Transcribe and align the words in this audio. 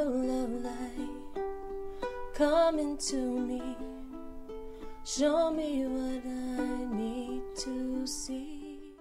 angel 0.00 0.44
of 0.44 0.50
light, 0.64 1.08
me. 3.48 3.76
Show 5.04 5.50
me 5.50 5.84
what 5.86 6.24
I 6.24 6.94
need 6.94 7.42
to 7.56 8.06
see. 8.06 8.94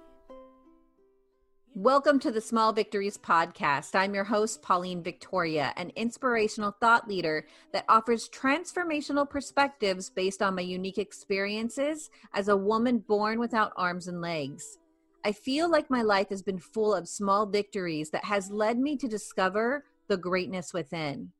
Welcome 1.73 2.19
to 2.19 2.31
the 2.31 2.41
Small 2.41 2.73
Victories 2.73 3.17
Podcast. 3.17 3.95
I'm 3.95 4.13
your 4.13 4.25
host, 4.25 4.61
Pauline 4.61 5.01
Victoria, 5.01 5.73
an 5.77 5.93
inspirational 5.95 6.75
thought 6.81 7.07
leader 7.07 7.45
that 7.71 7.85
offers 7.87 8.27
transformational 8.27 9.29
perspectives 9.29 10.09
based 10.09 10.41
on 10.41 10.55
my 10.55 10.61
unique 10.61 10.97
experiences 10.97 12.09
as 12.33 12.49
a 12.49 12.57
woman 12.57 12.99
born 12.99 13.39
without 13.39 13.71
arms 13.77 14.09
and 14.09 14.19
legs. 14.19 14.77
I 15.23 15.31
feel 15.31 15.69
like 15.69 15.89
my 15.89 16.01
life 16.01 16.29
has 16.29 16.41
been 16.41 16.59
full 16.59 16.93
of 16.93 17.07
small 17.07 17.45
victories 17.45 18.09
that 18.09 18.25
has 18.25 18.51
led 18.51 18.79
me 18.79 18.97
to 18.97 19.07
discover 19.07 19.85
the 20.09 20.17
greatness 20.17 20.73
within. 20.73 21.31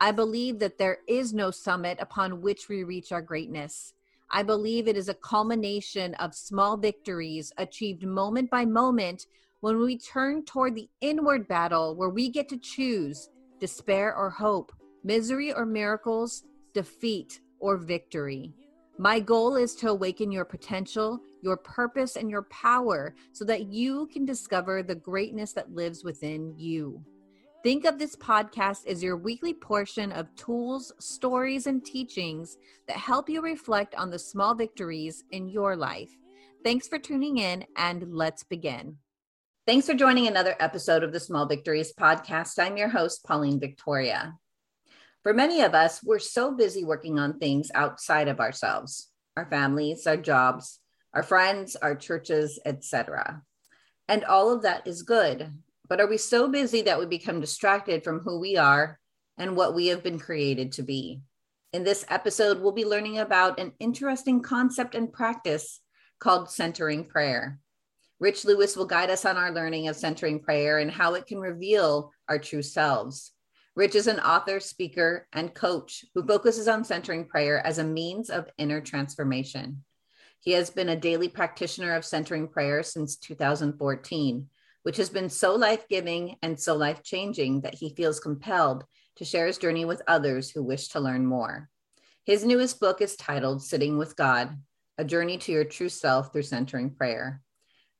I 0.00 0.12
believe 0.12 0.60
that 0.60 0.78
there 0.78 0.98
is 1.08 1.34
no 1.34 1.50
summit 1.50 1.98
upon 2.00 2.40
which 2.40 2.68
we 2.68 2.84
reach 2.84 3.12
our 3.12 3.20
greatness. 3.20 3.92
I 4.30 4.44
believe 4.44 4.86
it 4.86 4.96
is 4.96 5.08
a 5.08 5.14
culmination 5.14 6.14
of 6.14 6.34
small 6.34 6.76
victories 6.76 7.52
achieved 7.58 8.06
moment 8.06 8.48
by 8.48 8.64
moment 8.64 9.26
when 9.60 9.78
we 9.78 9.98
turn 9.98 10.44
toward 10.44 10.74
the 10.74 10.88
inward 11.00 11.48
battle 11.48 11.96
where 11.96 12.08
we 12.08 12.30
get 12.30 12.48
to 12.50 12.56
choose 12.56 13.28
despair 13.58 14.16
or 14.16 14.30
hope, 14.30 14.72
misery 15.04 15.52
or 15.52 15.66
miracles, 15.66 16.44
defeat 16.72 17.40
or 17.58 17.76
victory. 17.76 18.54
My 18.98 19.20
goal 19.20 19.56
is 19.56 19.74
to 19.76 19.90
awaken 19.90 20.30
your 20.30 20.44
potential, 20.44 21.20
your 21.42 21.56
purpose, 21.56 22.16
and 22.16 22.30
your 22.30 22.42
power 22.44 23.14
so 23.32 23.44
that 23.46 23.72
you 23.72 24.06
can 24.12 24.24
discover 24.24 24.82
the 24.82 24.94
greatness 24.94 25.52
that 25.54 25.74
lives 25.74 26.04
within 26.04 26.54
you. 26.56 27.02
Think 27.62 27.84
of 27.84 27.98
this 27.98 28.16
podcast 28.16 28.86
as 28.86 29.02
your 29.02 29.18
weekly 29.18 29.52
portion 29.52 30.12
of 30.12 30.34
tools, 30.34 30.92
stories, 30.98 31.66
and 31.66 31.84
teachings 31.84 32.56
that 32.88 32.96
help 32.96 33.28
you 33.28 33.42
reflect 33.42 33.94
on 33.96 34.08
the 34.08 34.18
small 34.18 34.54
victories 34.54 35.24
in 35.30 35.46
your 35.46 35.76
life. 35.76 36.08
Thanks 36.64 36.88
for 36.88 36.98
tuning 36.98 37.36
in, 37.36 37.66
and 37.76 38.14
let's 38.14 38.44
begin. 38.44 38.96
Thanks 39.66 39.84
for 39.84 39.92
joining 39.92 40.26
another 40.26 40.56
episode 40.58 41.02
of 41.02 41.12
the 41.12 41.20
Small 41.20 41.44
Victories 41.44 41.92
podcast. 41.92 42.58
I'm 42.58 42.78
your 42.78 42.88
host, 42.88 43.26
Pauline 43.26 43.60
Victoria. 43.60 44.38
For 45.22 45.34
many 45.34 45.60
of 45.60 45.74
us, 45.74 46.02
we're 46.02 46.18
so 46.18 46.56
busy 46.56 46.82
working 46.82 47.18
on 47.18 47.38
things 47.38 47.70
outside 47.74 48.28
of 48.28 48.40
ourselves 48.40 49.10
our 49.36 49.50
families, 49.50 50.06
our 50.06 50.16
jobs, 50.16 50.80
our 51.12 51.22
friends, 51.22 51.76
our 51.76 51.94
churches, 51.94 52.58
etc. 52.64 53.42
And 54.08 54.24
all 54.24 54.50
of 54.50 54.62
that 54.62 54.86
is 54.86 55.02
good. 55.02 55.52
But 55.90 56.00
are 56.00 56.06
we 56.06 56.18
so 56.18 56.46
busy 56.46 56.82
that 56.82 57.00
we 57.00 57.06
become 57.06 57.40
distracted 57.40 58.04
from 58.04 58.20
who 58.20 58.38
we 58.38 58.56
are 58.56 59.00
and 59.36 59.56
what 59.56 59.74
we 59.74 59.88
have 59.88 60.04
been 60.04 60.20
created 60.20 60.70
to 60.72 60.84
be? 60.84 61.20
In 61.72 61.82
this 61.82 62.06
episode, 62.08 62.60
we'll 62.60 62.70
be 62.70 62.84
learning 62.84 63.18
about 63.18 63.58
an 63.58 63.72
interesting 63.80 64.40
concept 64.40 64.94
and 64.94 65.12
practice 65.12 65.80
called 66.20 66.48
centering 66.48 67.06
prayer. 67.06 67.58
Rich 68.20 68.44
Lewis 68.44 68.76
will 68.76 68.86
guide 68.86 69.10
us 69.10 69.24
on 69.24 69.36
our 69.36 69.50
learning 69.50 69.88
of 69.88 69.96
centering 69.96 70.38
prayer 70.38 70.78
and 70.78 70.92
how 70.92 71.14
it 71.14 71.26
can 71.26 71.40
reveal 71.40 72.12
our 72.28 72.38
true 72.38 72.62
selves. 72.62 73.32
Rich 73.74 73.96
is 73.96 74.06
an 74.06 74.20
author, 74.20 74.60
speaker, 74.60 75.26
and 75.32 75.54
coach 75.54 76.04
who 76.14 76.24
focuses 76.24 76.68
on 76.68 76.84
centering 76.84 77.24
prayer 77.24 77.66
as 77.66 77.78
a 77.78 77.84
means 77.84 78.30
of 78.30 78.48
inner 78.58 78.80
transformation. 78.80 79.82
He 80.38 80.52
has 80.52 80.70
been 80.70 80.90
a 80.90 80.96
daily 80.96 81.28
practitioner 81.28 81.94
of 81.94 82.04
centering 82.04 82.46
prayer 82.46 82.84
since 82.84 83.16
2014, 83.16 84.48
which 84.82 84.96
has 84.96 85.10
been 85.10 85.28
so 85.28 85.54
life 85.54 85.86
giving 85.88 86.36
and 86.42 86.58
so 86.58 86.76
life 86.76 87.02
changing 87.02 87.60
that 87.62 87.74
he 87.74 87.94
feels 87.94 88.20
compelled 88.20 88.84
to 89.16 89.24
share 89.24 89.46
his 89.46 89.58
journey 89.58 89.84
with 89.84 90.02
others 90.06 90.50
who 90.50 90.62
wish 90.62 90.88
to 90.88 91.00
learn 91.00 91.26
more. 91.26 91.68
His 92.24 92.44
newest 92.44 92.80
book 92.80 93.00
is 93.00 93.16
titled 93.16 93.62
Sitting 93.62 93.98
with 93.98 94.16
God 94.16 94.56
A 94.98 95.04
Journey 95.04 95.38
to 95.38 95.52
Your 95.52 95.64
True 95.64 95.88
Self 95.88 96.32
Through 96.32 96.42
Centering 96.42 96.90
Prayer. 96.90 97.40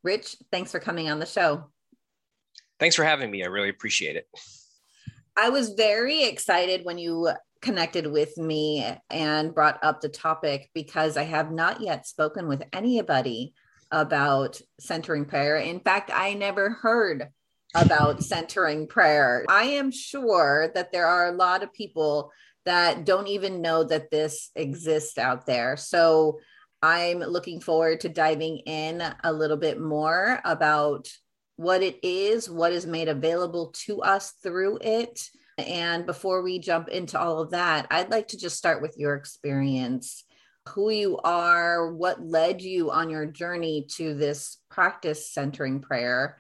Rich, 0.03 0.37
thanks 0.51 0.71
for 0.73 0.81
coming 0.81 1.11
on 1.11 1.19
the 1.19 1.27
show. 1.27 1.65
Thanks 2.79 2.97
for 2.97 3.05
having 3.05 3.31
me. 3.31 3.43
I 3.43 3.49
really 3.49 3.69
appreciate 3.69 4.17
it. 4.17 4.27
I 5.37 5.51
was 5.51 5.71
very 5.71 6.25
excited 6.25 6.85
when 6.85 6.99
you 6.99 7.31
connected 7.61 8.07
with 8.07 8.37
me 8.39 8.87
and 9.11 9.55
brought 9.55 9.83
up 9.85 10.01
the 10.01 10.09
topic 10.09 10.71
because 10.75 11.17
I 11.17 11.25
have 11.25 11.53
not 11.53 11.81
yet 11.81 12.07
spoken 12.07 12.49
with 12.49 12.63
anybody 12.73 13.53
about 13.91 14.61
centering 14.79 15.25
prayer. 15.25 15.57
In 15.57 15.81
fact, 15.81 16.11
I 16.13 16.35
never 16.35 16.71
heard 16.71 17.29
about 17.75 18.23
centering 18.23 18.87
prayer. 18.87 19.45
I 19.49 19.65
am 19.65 19.91
sure 19.91 20.71
that 20.75 20.93
there 20.93 21.07
are 21.07 21.29
a 21.29 21.37
lot 21.37 21.63
of 21.63 21.73
people 21.73 22.33
that 22.67 23.05
don't 23.05 23.27
even 23.27 23.63
know 23.63 23.85
that 23.85 24.11
this 24.11 24.51
exists 24.55 25.19
out 25.19 25.47
there. 25.47 25.77
So 25.77 26.41
I'm 26.83 27.19
looking 27.19 27.61
forward 27.61 28.01
to 28.01 28.09
diving 28.09 28.59
in 28.59 29.03
a 29.23 29.33
little 29.33 29.57
bit 29.57 29.81
more 29.81 30.41
about 30.45 31.09
what 31.57 31.83
it 31.83 31.99
is, 32.03 32.49
what 32.49 32.73
is 32.73 32.87
made 32.87 33.09
available 33.09 33.75
to 33.85 34.01
us 34.03 34.33
through 34.43 34.79
it. 34.81 35.29
And 35.59 36.07
before 36.07 36.43
we 36.43 36.59
jump 36.59 36.89
into 36.89 37.21
all 37.21 37.39
of 37.39 37.51
that, 37.51 37.87
I'd 37.91 38.11
like 38.11 38.29
to 38.29 38.39
just 38.39 38.57
start 38.57 38.81
with 38.81 38.97
your 38.97 39.15
experience 39.15 40.25
who 40.75 40.91
you 40.91 41.19
are, 41.19 41.93
what 41.93 42.23
led 42.23 42.63
you 42.63 42.91
on 42.91 43.11
your 43.11 43.27
journey 43.27 43.87
to 43.97 44.15
this 44.15 44.59
practice 44.71 45.31
centering 45.31 45.81
prayer, 45.81 46.39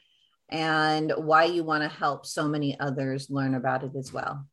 and 0.48 1.12
why 1.16 1.44
you 1.44 1.62
want 1.64 1.82
to 1.82 1.88
help 1.88 2.26
so 2.26 2.48
many 2.48 2.78
others 2.78 3.30
learn 3.30 3.54
about 3.54 3.84
it 3.84 3.92
as 3.96 4.12
well. 4.12 4.46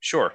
Sure. 0.00 0.34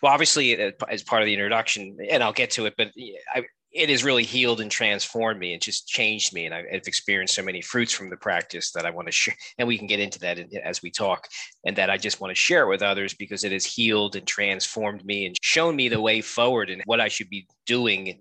Well, 0.00 0.12
obviously, 0.12 0.62
uh, 0.62 0.70
as 0.88 1.02
part 1.02 1.22
of 1.22 1.26
the 1.26 1.34
introduction, 1.34 1.96
and 2.08 2.22
I'll 2.22 2.32
get 2.32 2.52
to 2.52 2.66
it, 2.66 2.74
but 2.78 2.92
I, 3.34 3.44
it 3.72 3.88
has 3.88 4.02
really 4.02 4.24
healed 4.24 4.60
and 4.60 4.70
transformed 4.70 5.38
me 5.38 5.52
and 5.52 5.62
just 5.62 5.86
changed 5.86 6.32
me. 6.32 6.46
And 6.46 6.54
I've 6.54 6.86
experienced 6.86 7.34
so 7.34 7.42
many 7.42 7.60
fruits 7.60 7.92
from 7.92 8.10
the 8.10 8.16
practice 8.16 8.72
that 8.72 8.84
I 8.84 8.90
want 8.90 9.06
to 9.06 9.12
share. 9.12 9.36
And 9.58 9.68
we 9.68 9.78
can 9.78 9.86
get 9.86 10.00
into 10.00 10.18
that 10.20 10.38
as 10.64 10.82
we 10.82 10.90
talk. 10.90 11.28
And 11.64 11.76
that 11.76 11.90
I 11.90 11.96
just 11.96 12.20
want 12.20 12.32
to 12.32 12.34
share 12.34 12.66
with 12.66 12.82
others 12.82 13.14
because 13.14 13.44
it 13.44 13.52
has 13.52 13.64
healed 13.64 14.16
and 14.16 14.26
transformed 14.26 15.04
me 15.04 15.26
and 15.26 15.36
shown 15.40 15.76
me 15.76 15.88
the 15.88 16.00
way 16.00 16.20
forward 16.20 16.70
and 16.70 16.82
what 16.84 17.00
I 17.00 17.08
should 17.08 17.30
be 17.30 17.46
doing 17.66 18.18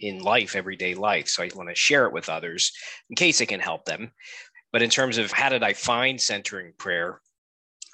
in 0.00 0.18
life, 0.20 0.56
everyday 0.56 0.94
life. 0.94 1.28
So 1.28 1.42
I 1.42 1.50
want 1.54 1.68
to 1.68 1.74
share 1.74 2.06
it 2.06 2.12
with 2.12 2.28
others 2.28 2.72
in 3.10 3.16
case 3.16 3.40
it 3.40 3.46
can 3.46 3.60
help 3.60 3.84
them. 3.84 4.10
But 4.72 4.82
in 4.82 4.90
terms 4.90 5.18
of 5.18 5.30
how 5.30 5.48
did 5.48 5.62
I 5.62 5.72
find 5.72 6.20
centering 6.20 6.72
prayer, 6.76 7.20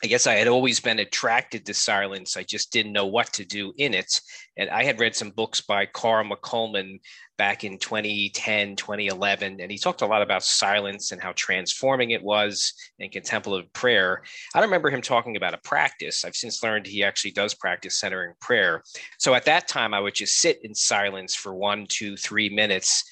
I 0.03 0.07
guess 0.07 0.27
I 0.27 0.35
had 0.35 0.49
always 0.49 0.81
been 0.81 0.99
attracted 0.99 1.65
to 1.67 1.75
silence. 1.75 2.37
I 2.37 2.43
just 2.43 2.73
didn't 2.73 2.93
know 2.93 3.07
what 3.07 3.33
to 3.35 3.45
do 3.45 3.73
in 3.79 3.95
it. 3.95 4.21
And 4.57 4.69
I 4.69 4.85
had 4.85 5.01
read 5.01 5.17
some 5.17 5.31
books 5.31 5.61
by 5.61 5.87
Carl 5.87 6.25
McColman 6.25 7.01
back 7.39 7.65
in 7.65 7.79
2010, 7.79 8.77
2011, 8.77 9.61
and 9.61 9.71
he 9.71 9.79
talked 9.79 10.03
a 10.03 10.07
lot 10.07 10.23
about 10.23 10.45
silence 10.45 11.11
and 11.11 11.23
how 11.23 11.33
transforming 11.35 12.11
it 12.11 12.23
was 12.23 12.73
in 12.99 13.11
contemplative 13.11 13.73
prayer. 13.73 14.23
I 14.55 14.61
don't 14.61 14.69
remember 14.69 14.91
him 14.91 15.03
talking 15.03 15.37
about 15.37 15.55
a 15.55 15.59
practice. 15.59 16.25
I've 16.25 16.37
since 16.37 16.63
learned 16.63 16.87
he 16.87 17.03
actually 17.03 17.33
does 17.33 17.55
practice 17.55 17.99
centering 17.99 18.35
prayer. 18.41 18.83
So 19.19 19.35
at 19.35 19.47
that 19.47 19.69
time, 19.69 19.95
I 19.95 20.01
would 20.01 20.15
just 20.15 20.39
sit 20.39 20.61
in 20.63 20.75
silence 20.75 21.35
for 21.35 21.55
one, 21.55 21.87
two, 21.89 22.17
three 22.17 22.49
minutes 22.49 23.05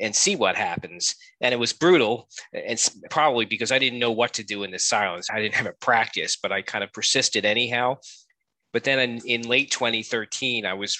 and 0.00 0.14
see 0.14 0.36
what 0.36 0.56
happens. 0.56 1.14
And 1.40 1.52
it 1.52 1.58
was 1.58 1.72
brutal, 1.72 2.28
and 2.52 2.78
probably 3.10 3.44
because 3.44 3.72
I 3.72 3.78
didn't 3.78 3.98
know 3.98 4.12
what 4.12 4.34
to 4.34 4.44
do 4.44 4.62
in 4.62 4.70
the 4.70 4.78
silence. 4.78 5.28
I 5.30 5.40
didn't 5.40 5.54
have 5.54 5.66
a 5.66 5.74
practice, 5.80 6.36
but 6.40 6.52
I 6.52 6.62
kind 6.62 6.84
of 6.84 6.92
persisted 6.92 7.44
anyhow. 7.44 7.96
But 8.72 8.84
then 8.84 8.98
in, 8.98 9.26
in 9.26 9.48
late 9.48 9.70
2013, 9.70 10.66
I 10.66 10.74
was 10.74 10.98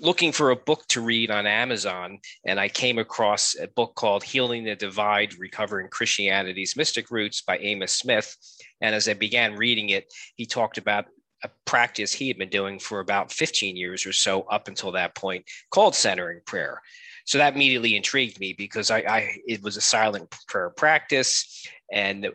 looking 0.00 0.32
for 0.32 0.50
a 0.50 0.56
book 0.56 0.86
to 0.88 1.00
read 1.00 1.30
on 1.30 1.46
Amazon, 1.46 2.18
and 2.44 2.60
I 2.60 2.68
came 2.68 2.98
across 2.98 3.56
a 3.58 3.68
book 3.68 3.94
called 3.94 4.24
Healing 4.24 4.64
the 4.64 4.76
Divide 4.76 5.38
Recovering 5.38 5.88
Christianity's 5.88 6.76
Mystic 6.76 7.10
Roots 7.10 7.42
by 7.42 7.58
Amos 7.58 7.92
Smith. 7.92 8.36
And 8.80 8.94
as 8.94 9.08
I 9.08 9.14
began 9.14 9.56
reading 9.56 9.90
it, 9.90 10.12
he 10.34 10.46
talked 10.46 10.78
about 10.78 11.06
a 11.44 11.50
practice 11.64 12.12
he 12.12 12.28
had 12.28 12.38
been 12.38 12.48
doing 12.48 12.78
for 12.78 13.00
about 13.00 13.32
15 13.32 13.76
years 13.76 14.06
or 14.06 14.12
so 14.12 14.42
up 14.42 14.68
until 14.68 14.92
that 14.92 15.14
point 15.14 15.44
called 15.70 15.94
centering 15.94 16.40
prayer. 16.46 16.80
So 17.24 17.38
that 17.38 17.54
immediately 17.54 17.96
intrigued 17.96 18.38
me 18.40 18.52
because 18.52 18.90
I, 18.90 18.98
I 18.98 19.36
it 19.46 19.62
was 19.62 19.76
a 19.76 19.80
silent 19.80 20.32
prayer 20.48 20.70
practice, 20.70 21.66
and 21.92 22.28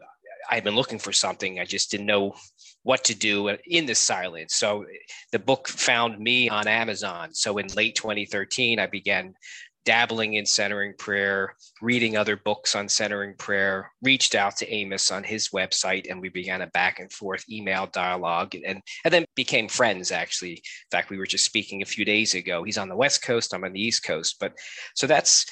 I've 0.49 0.65
been 0.65 0.75
looking 0.75 0.99
for 0.99 1.13
something. 1.13 1.59
I 1.59 1.65
just 1.65 1.91
didn't 1.91 2.07
know 2.07 2.35
what 2.83 3.03
to 3.05 3.15
do 3.15 3.47
in 3.65 3.85
the 3.85 3.95
silence. 3.95 4.55
So 4.55 4.85
the 5.31 5.39
book 5.39 5.67
found 5.67 6.19
me 6.19 6.49
on 6.49 6.67
Amazon. 6.67 7.33
So 7.33 7.57
in 7.57 7.67
late 7.69 7.95
2013, 7.95 8.79
I 8.79 8.87
began 8.87 9.35
dabbling 9.85 10.35
in 10.35 10.45
centering 10.45 10.93
prayer, 10.97 11.55
reading 11.81 12.15
other 12.15 12.37
books 12.37 12.75
on 12.75 12.87
centering 12.87 13.35
prayer, 13.35 13.91
reached 14.01 14.35
out 14.35 14.55
to 14.57 14.73
Amos 14.73 15.11
on 15.11 15.23
his 15.23 15.49
website, 15.49 16.09
and 16.09 16.21
we 16.21 16.29
began 16.29 16.61
a 16.61 16.67
back 16.67 16.99
and 16.99 17.11
forth 17.11 17.43
email 17.49 17.87
dialogue 17.87 18.53
and, 18.55 18.81
and 19.03 19.13
then 19.13 19.25
became 19.35 19.67
friends, 19.67 20.11
actually. 20.11 20.53
In 20.53 20.91
fact, 20.91 21.09
we 21.09 21.17
were 21.17 21.25
just 21.25 21.45
speaking 21.45 21.81
a 21.81 21.85
few 21.85 22.05
days 22.05 22.35
ago. 22.35 22.63
He's 22.63 22.77
on 22.77 22.89
the 22.89 22.95
West 22.95 23.23
Coast, 23.23 23.53
I'm 23.53 23.63
on 23.63 23.73
the 23.73 23.81
East 23.81 24.03
Coast. 24.03 24.37
But 24.39 24.53
so 24.95 25.07
that's 25.07 25.45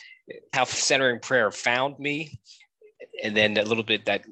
how 0.54 0.66
centering 0.66 1.20
prayer 1.20 1.52
found 1.52 1.98
me. 2.00 2.40
And 3.24 3.36
then 3.36 3.58
a 3.58 3.64
little 3.64 3.84
bit 3.84 4.06
that 4.06 4.26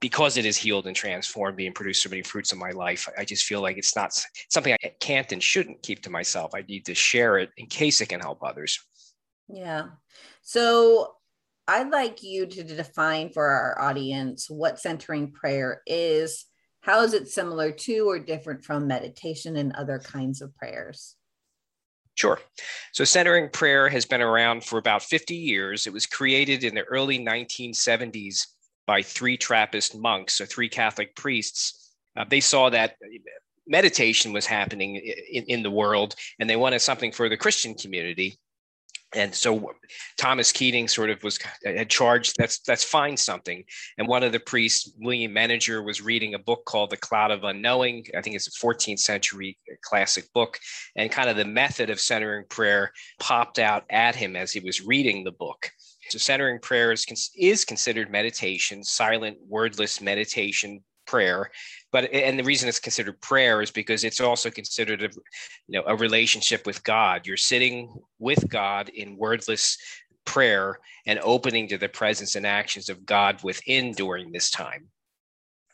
because 0.00 0.36
it 0.36 0.44
has 0.44 0.56
healed 0.58 0.86
and 0.86 0.94
transformed 0.94 1.56
me 1.56 1.66
and 1.66 1.74
produced 1.74 2.02
so 2.02 2.10
many 2.10 2.22
fruits 2.22 2.52
in 2.52 2.58
my 2.58 2.70
life, 2.72 3.08
I 3.16 3.24
just 3.24 3.44
feel 3.44 3.62
like 3.62 3.78
it's 3.78 3.96
not 3.96 4.12
something 4.50 4.74
I 4.74 4.92
can't 5.00 5.32
and 5.32 5.42
shouldn't 5.42 5.82
keep 5.82 6.02
to 6.02 6.10
myself. 6.10 6.52
I 6.54 6.60
need 6.68 6.84
to 6.86 6.94
share 6.94 7.38
it 7.38 7.50
in 7.56 7.66
case 7.66 8.02
it 8.02 8.10
can 8.10 8.20
help 8.20 8.42
others. 8.42 8.78
Yeah. 9.48 9.86
So 10.42 11.14
I'd 11.66 11.90
like 11.90 12.22
you 12.22 12.46
to 12.46 12.64
define 12.64 13.30
for 13.30 13.46
our 13.46 13.80
audience 13.80 14.50
what 14.50 14.78
centering 14.78 15.32
prayer 15.32 15.82
is. 15.86 16.44
How 16.80 17.02
is 17.02 17.14
it 17.14 17.28
similar 17.28 17.72
to 17.72 18.08
or 18.10 18.18
different 18.18 18.64
from 18.64 18.86
meditation 18.86 19.56
and 19.56 19.72
other 19.74 19.98
kinds 19.98 20.42
of 20.42 20.54
prayers? 20.56 21.16
Sure. 22.16 22.38
So, 22.92 23.04
centering 23.04 23.48
prayer 23.48 23.88
has 23.88 24.04
been 24.04 24.20
around 24.20 24.64
for 24.64 24.78
about 24.78 25.02
50 25.02 25.34
years. 25.34 25.86
It 25.86 25.92
was 25.92 26.06
created 26.06 26.62
in 26.62 26.74
the 26.74 26.84
early 26.84 27.18
1970s 27.18 28.46
by 28.86 29.02
three 29.02 29.36
Trappist 29.36 29.96
monks 29.96 30.40
or 30.40 30.46
three 30.46 30.68
Catholic 30.68 31.16
priests. 31.16 31.94
Uh, 32.16 32.24
they 32.28 32.40
saw 32.40 32.70
that 32.70 32.96
meditation 33.66 34.32
was 34.32 34.46
happening 34.46 34.96
in, 34.96 35.44
in 35.44 35.62
the 35.62 35.70
world 35.70 36.14
and 36.38 36.48
they 36.48 36.56
wanted 36.56 36.80
something 36.80 37.10
for 37.10 37.28
the 37.28 37.36
Christian 37.36 37.74
community. 37.74 38.38
And 39.14 39.34
so 39.34 39.72
Thomas 40.16 40.52
Keating 40.52 40.88
sort 40.88 41.10
of 41.10 41.22
was 41.22 41.38
had 41.64 41.88
charged 41.88 42.34
that's 42.38 42.58
that's 42.60 42.84
find 42.84 43.18
something. 43.18 43.64
And 43.98 44.08
one 44.08 44.22
of 44.22 44.32
the 44.32 44.40
priests, 44.40 44.92
William 44.98 45.32
Meninger, 45.32 45.84
was 45.84 46.02
reading 46.02 46.34
a 46.34 46.38
book 46.38 46.64
called 46.64 46.90
The 46.90 46.96
Cloud 46.96 47.30
of 47.30 47.44
Unknowing. 47.44 48.06
I 48.16 48.20
think 48.20 48.36
it's 48.36 48.48
a 48.48 48.66
14th 48.66 48.98
century 48.98 49.58
classic 49.82 50.32
book. 50.32 50.58
And 50.96 51.10
kind 51.10 51.30
of 51.30 51.36
the 51.36 51.44
method 51.44 51.90
of 51.90 52.00
centering 52.00 52.44
prayer 52.48 52.92
popped 53.20 53.58
out 53.58 53.84
at 53.90 54.16
him 54.16 54.36
as 54.36 54.52
he 54.52 54.60
was 54.60 54.84
reading 54.84 55.24
the 55.24 55.32
book. 55.32 55.70
So 56.10 56.18
centering 56.18 56.60
prayer 56.60 56.92
is, 56.92 57.06
is 57.36 57.64
considered 57.64 58.10
meditation, 58.10 58.84
silent, 58.84 59.38
wordless 59.48 60.00
meditation 60.00 60.82
prayer 61.06 61.50
but 61.92 62.04
and 62.12 62.38
the 62.38 62.44
reason 62.44 62.68
it's 62.68 62.80
considered 62.80 63.20
prayer 63.20 63.62
is 63.62 63.70
because 63.70 64.04
it's 64.04 64.20
also 64.20 64.50
considered 64.50 65.02
a 65.02 65.08
you 65.68 65.78
know 65.78 65.84
a 65.86 65.96
relationship 65.96 66.66
with 66.66 66.82
god 66.84 67.26
you're 67.26 67.36
sitting 67.36 67.94
with 68.18 68.48
god 68.48 68.88
in 68.90 69.16
wordless 69.16 69.78
prayer 70.24 70.78
and 71.06 71.18
opening 71.22 71.68
to 71.68 71.76
the 71.76 71.88
presence 71.88 72.34
and 72.34 72.46
actions 72.46 72.88
of 72.88 73.04
god 73.06 73.42
within 73.42 73.92
during 73.92 74.32
this 74.32 74.50
time 74.50 74.88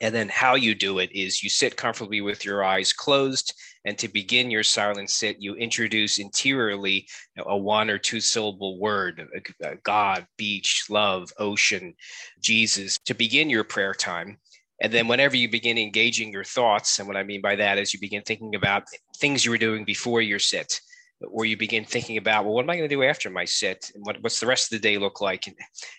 and 0.00 0.14
then 0.14 0.28
how 0.30 0.54
you 0.54 0.74
do 0.74 0.98
it 0.98 1.12
is 1.12 1.42
you 1.42 1.50
sit 1.50 1.76
comfortably 1.76 2.20
with 2.22 2.44
your 2.44 2.64
eyes 2.64 2.92
closed. 2.92 3.54
And 3.84 3.98
to 3.98 4.08
begin 4.08 4.50
your 4.50 4.62
silent 4.62 5.10
sit, 5.10 5.40
you 5.40 5.54
introduce 5.54 6.18
interiorly 6.18 7.06
a 7.36 7.56
one 7.56 7.90
or 7.90 7.98
two 7.98 8.20
syllable 8.20 8.78
word 8.78 9.28
uh, 9.34 9.66
uh, 9.66 9.74
God, 9.82 10.26
beach, 10.36 10.84
love, 10.88 11.32
ocean, 11.38 11.94
Jesus 12.40 12.98
to 13.06 13.14
begin 13.14 13.50
your 13.50 13.64
prayer 13.64 13.94
time. 13.94 14.38
And 14.80 14.92
then 14.92 15.08
whenever 15.08 15.36
you 15.36 15.48
begin 15.48 15.76
engaging 15.76 16.32
your 16.32 16.44
thoughts, 16.44 16.98
and 16.98 17.06
what 17.06 17.16
I 17.16 17.22
mean 17.22 17.42
by 17.42 17.56
that 17.56 17.78
is 17.78 17.92
you 17.92 18.00
begin 18.00 18.22
thinking 18.22 18.54
about 18.54 18.84
things 19.18 19.44
you 19.44 19.50
were 19.50 19.58
doing 19.58 19.84
before 19.84 20.22
your 20.22 20.38
sit, 20.38 20.80
or 21.28 21.44
you 21.44 21.54
begin 21.54 21.84
thinking 21.84 22.16
about, 22.16 22.44
well, 22.44 22.54
what 22.54 22.62
am 22.62 22.70
I 22.70 22.76
going 22.76 22.88
to 22.88 22.94
do 22.94 23.02
after 23.02 23.28
my 23.28 23.44
sit? 23.44 23.90
And 23.94 24.02
what, 24.06 24.16
what's 24.22 24.40
the 24.40 24.46
rest 24.46 24.72
of 24.72 24.80
the 24.80 24.88
day 24.88 24.96
look 24.96 25.20
like? 25.20 25.46
And 25.46 25.56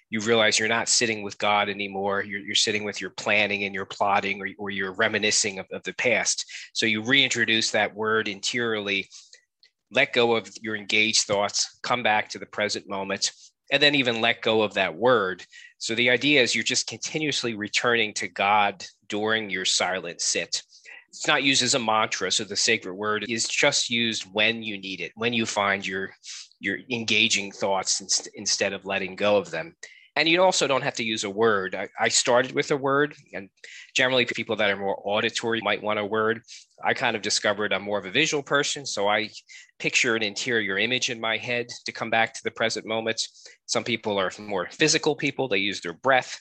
you 0.09 0.19
realize 0.19 0.57
you're 0.57 0.67
not 0.67 0.89
sitting 0.89 1.21
with 1.21 1.37
God 1.37 1.69
anymore. 1.69 2.23
You're, 2.23 2.39
you're 2.39 2.55
sitting 2.55 2.83
with 2.83 2.99
your 2.99 3.11
planning 3.11 3.63
and 3.65 3.75
your 3.75 3.85
plotting, 3.85 4.41
or, 4.41 4.47
or 4.57 4.71
you're 4.71 4.93
reminiscing 4.93 5.59
of, 5.59 5.67
of 5.71 5.83
the 5.83 5.93
past. 5.93 6.45
So 6.73 6.87
you 6.87 7.03
reintroduce 7.03 7.69
that 7.69 7.95
word 7.95 8.27
interiorly, 8.27 9.09
let 9.91 10.11
go 10.13 10.35
of 10.35 10.49
your 10.59 10.75
engaged 10.75 11.27
thoughts, 11.27 11.77
come 11.83 12.01
back 12.01 12.29
to 12.29 12.39
the 12.39 12.47
present 12.47 12.89
moment, 12.89 13.31
and 13.71 13.81
then 13.81 13.93
even 13.93 14.21
let 14.21 14.41
go 14.41 14.63
of 14.63 14.73
that 14.73 14.95
word. 14.95 15.45
So 15.81 15.95
the 15.95 16.11
idea 16.11 16.43
is 16.43 16.53
you're 16.53 16.63
just 16.63 16.85
continuously 16.85 17.55
returning 17.55 18.13
to 18.13 18.27
God 18.27 18.85
during 19.09 19.49
your 19.49 19.65
silent 19.65 20.21
sit. 20.21 20.61
It's 21.09 21.27
not 21.27 21.41
used 21.41 21.63
as 21.63 21.73
a 21.73 21.79
mantra 21.79 22.31
so 22.31 22.43
the 22.43 22.55
sacred 22.55 22.93
word 22.93 23.25
is 23.27 23.47
just 23.47 23.89
used 23.89 24.31
when 24.31 24.61
you 24.61 24.77
need 24.77 25.01
it 25.01 25.11
when 25.15 25.33
you 25.33 25.47
find 25.47 25.85
your 25.85 26.11
your 26.59 26.77
engaging 26.91 27.51
thoughts 27.51 28.29
instead 28.35 28.73
of 28.73 28.85
letting 28.85 29.15
go 29.15 29.37
of 29.37 29.49
them 29.49 29.75
and 30.21 30.29
you 30.29 30.43
also 30.43 30.67
don't 30.67 30.83
have 30.83 30.93
to 30.93 31.03
use 31.03 31.23
a 31.23 31.29
word 31.29 31.73
I, 31.73 31.89
I, 31.99 32.09
started 32.09 32.51
with 32.51 32.69
a 32.69 32.77
word 32.77 33.15
and 33.33 33.49
generally 33.95 34.23
people 34.23 34.55
that 34.57 34.69
are 34.69 34.77
more 34.77 35.01
auditory 35.03 35.61
might 35.61 35.81
want 35.81 35.97
a 35.97 36.05
word 36.05 36.43
i 36.85 36.93
kind 36.93 37.15
of 37.15 37.23
discovered 37.23 37.73
i'm 37.73 37.81
more 37.81 37.97
of 37.97 38.05
a 38.05 38.11
visual 38.11 38.43
person 38.43 38.85
so 38.85 39.07
i 39.07 39.31
picture 39.79 40.15
an 40.15 40.21
interior 40.21 40.77
image 40.77 41.09
in 41.09 41.19
my 41.19 41.37
head 41.37 41.65
to 41.85 41.91
come 41.91 42.11
back 42.11 42.35
to 42.35 42.43
the 42.43 42.51
present 42.51 42.85
moment 42.85 43.19
some 43.65 43.83
people 43.83 44.19
are 44.19 44.31
more 44.37 44.67
physical 44.69 45.15
people 45.15 45.47
they 45.47 45.57
use 45.57 45.81
their 45.81 45.93
breath 45.93 46.39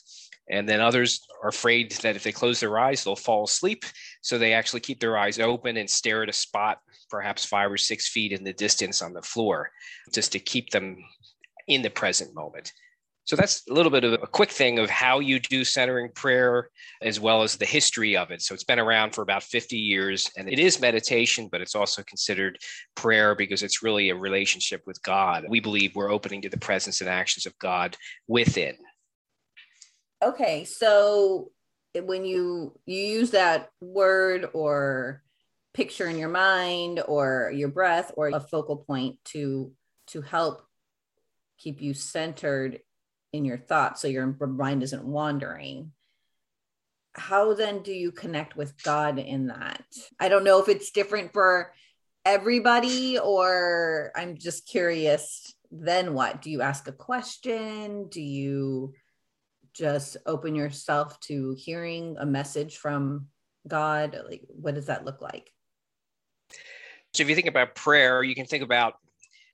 and 0.50 0.68
then 0.68 0.80
others 0.80 1.20
are 1.42 1.48
afraid 1.48 1.92
that 2.02 2.16
if 2.16 2.24
they 2.24 2.32
close 2.32 2.58
their 2.58 2.76
eyes, 2.76 3.04
they'll 3.04 3.14
fall 3.14 3.44
asleep. 3.44 3.84
So 4.20 4.36
they 4.36 4.52
actually 4.52 4.80
keep 4.80 4.98
their 4.98 5.16
eyes 5.16 5.38
open 5.38 5.76
and 5.76 5.88
stare 5.88 6.24
at 6.24 6.28
a 6.28 6.32
spot, 6.32 6.80
perhaps 7.08 7.44
five 7.44 7.70
or 7.70 7.76
six 7.76 8.08
feet 8.08 8.32
in 8.32 8.42
the 8.42 8.52
distance 8.52 9.00
on 9.00 9.12
the 9.12 9.22
floor, 9.22 9.70
just 10.12 10.32
to 10.32 10.40
keep 10.40 10.70
them 10.70 10.96
in 11.68 11.82
the 11.82 11.90
present 11.90 12.34
moment. 12.34 12.72
So 13.30 13.36
that's 13.36 13.62
a 13.70 13.72
little 13.72 13.92
bit 13.92 14.02
of 14.02 14.14
a 14.14 14.26
quick 14.26 14.50
thing 14.50 14.80
of 14.80 14.90
how 14.90 15.20
you 15.20 15.38
do 15.38 15.62
centering 15.64 16.10
prayer, 16.10 16.68
as 17.00 17.20
well 17.20 17.44
as 17.44 17.56
the 17.56 17.64
history 17.64 18.16
of 18.16 18.32
it. 18.32 18.42
So 18.42 18.54
it's 18.54 18.64
been 18.64 18.80
around 18.80 19.14
for 19.14 19.22
about 19.22 19.44
50 19.44 19.78
years, 19.78 20.28
and 20.36 20.48
it 20.48 20.58
is 20.58 20.80
meditation, 20.80 21.48
but 21.50 21.60
it's 21.60 21.76
also 21.76 22.02
considered 22.02 22.58
prayer 22.96 23.36
because 23.36 23.62
it's 23.62 23.84
really 23.84 24.10
a 24.10 24.16
relationship 24.16 24.82
with 24.84 25.00
God. 25.04 25.44
We 25.48 25.60
believe 25.60 25.94
we're 25.94 26.10
opening 26.10 26.42
to 26.42 26.48
the 26.48 26.58
presence 26.58 27.00
and 27.00 27.08
actions 27.08 27.46
of 27.46 27.56
God 27.60 27.96
within 28.26 28.76
okay 30.22 30.64
so 30.64 31.50
when 31.94 32.24
you 32.24 32.78
you 32.86 32.98
use 32.98 33.30
that 33.30 33.70
word 33.80 34.48
or 34.52 35.22
picture 35.72 36.08
in 36.08 36.18
your 36.18 36.28
mind 36.28 37.02
or 37.06 37.52
your 37.54 37.68
breath 37.68 38.12
or 38.16 38.28
a 38.28 38.40
focal 38.40 38.76
point 38.76 39.16
to 39.24 39.72
to 40.06 40.20
help 40.20 40.62
keep 41.58 41.80
you 41.80 41.94
centered 41.94 42.80
in 43.32 43.44
your 43.44 43.58
thoughts 43.58 44.02
so 44.02 44.08
your 44.08 44.26
mind 44.40 44.82
isn't 44.82 45.04
wandering 45.04 45.92
how 47.14 47.54
then 47.54 47.82
do 47.82 47.92
you 47.92 48.12
connect 48.12 48.56
with 48.56 48.80
god 48.82 49.18
in 49.18 49.48
that 49.48 49.84
i 50.18 50.28
don't 50.28 50.44
know 50.44 50.60
if 50.60 50.68
it's 50.68 50.90
different 50.90 51.32
for 51.32 51.72
everybody 52.24 53.18
or 53.18 54.12
i'm 54.16 54.36
just 54.36 54.66
curious 54.66 55.54
then 55.70 56.14
what 56.14 56.42
do 56.42 56.50
you 56.50 56.60
ask 56.60 56.88
a 56.88 56.92
question 56.92 58.08
do 58.08 58.20
you 58.20 58.92
just 59.72 60.16
open 60.26 60.54
yourself 60.54 61.18
to 61.20 61.54
hearing 61.58 62.16
a 62.18 62.26
message 62.26 62.76
from 62.76 63.26
God? 63.66 64.18
Like, 64.28 64.42
what 64.48 64.74
does 64.74 64.86
that 64.86 65.04
look 65.04 65.20
like? 65.20 65.52
So, 67.12 67.22
if 67.22 67.28
you 67.28 67.34
think 67.34 67.48
about 67.48 67.74
prayer, 67.74 68.22
you 68.22 68.34
can 68.34 68.46
think 68.46 68.62
about 68.62 68.94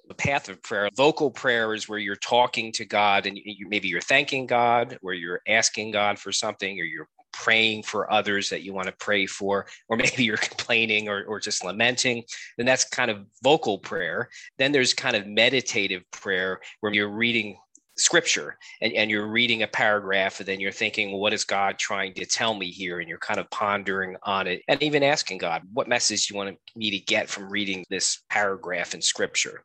the 0.09 0.15
path 0.15 0.49
of 0.49 0.63
prayer. 0.63 0.89
Vocal 0.97 1.31
prayer 1.31 1.75
is 1.75 1.89
where 1.89 1.99
you're 1.99 2.17
talking 2.17 2.73
to 2.73 2.85
God 2.85 3.27
and 3.27 3.37
you, 3.37 3.69
maybe 3.69 3.89
you're 3.89 4.01
thanking 4.01 4.47
God, 4.47 4.99
or 5.03 5.15
you're 5.15 5.41
asking 5.49 5.91
God 5.91 6.19
for 6.19 6.33
something, 6.33 6.79
or 6.81 6.85
you're 6.85 7.09
praying 7.33 7.83
for 7.83 8.11
others 8.11 8.49
that 8.51 8.63
you 8.63 8.73
want 8.73 8.87
to 8.87 8.95
pray 8.99 9.27
for, 9.27 9.67
or 9.89 9.97
maybe 9.97 10.25
you're 10.25 10.37
complaining 10.37 11.09
or, 11.09 11.25
or 11.25 11.41
just 11.41 11.65
lamenting, 11.65 12.25
then 12.57 12.67
that's 12.67 12.85
kind 12.85 13.11
of 13.11 13.27
vocal 13.43 13.79
prayer. 13.79 14.29
Then 14.59 14.73
there's 14.73 14.95
kind 14.95 15.17
of 15.17 15.27
meditative 15.27 16.03
prayer 16.11 16.61
where 16.81 16.93
you're 16.93 17.11
reading 17.11 17.59
scripture 17.99 18.59
and, 18.83 18.93
and 18.93 19.11
you're 19.11 19.27
reading 19.27 19.63
a 19.63 19.67
paragraph 19.67 20.39
and 20.39 20.47
then 20.47 20.61
you're 20.61 20.71
thinking 20.71 21.11
well, 21.11 21.21
what 21.21 21.33
is 21.33 21.45
god 21.45 21.79
trying 21.79 22.13
to 22.13 22.27
tell 22.27 22.53
me 22.53 22.71
here 22.71 23.01
and 23.01 23.09
you're 23.09 23.17
kind 23.17 23.41
of 23.41 23.49
pondering 23.49 24.15
on 24.25 24.47
it 24.47 24.61
and 24.69 24.83
even 24.83 25.03
asking 25.03 25.39
god 25.39 25.63
what 25.73 25.89
message 25.89 26.27
do 26.27 26.35
you 26.35 26.37
want 26.37 26.59
me 26.77 26.91
to 26.91 26.99
get 26.99 27.27
from 27.27 27.49
reading 27.49 27.83
this 27.89 28.23
paragraph 28.29 28.93
in 28.95 29.01
scripture 29.01 29.65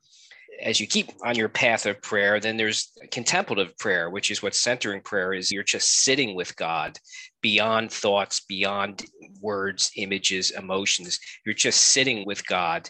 as 0.61 0.79
you 0.79 0.87
keep 0.87 1.11
on 1.25 1.35
your 1.35 1.49
path 1.49 1.85
of 1.85 2.01
prayer 2.01 2.39
then 2.39 2.57
there's 2.57 2.91
contemplative 3.11 3.77
prayer 3.77 4.09
which 4.09 4.31
is 4.31 4.43
what 4.43 4.55
centering 4.55 5.01
prayer 5.01 5.33
is 5.33 5.51
you're 5.51 5.63
just 5.63 6.03
sitting 6.03 6.35
with 6.35 6.55
god 6.55 6.97
beyond 7.41 7.91
thoughts 7.91 8.41
beyond 8.41 9.05
words 9.39 9.91
images 9.95 10.51
emotions 10.51 11.19
you're 11.45 11.55
just 11.55 11.81
sitting 11.81 12.25
with 12.25 12.45
god 12.47 12.89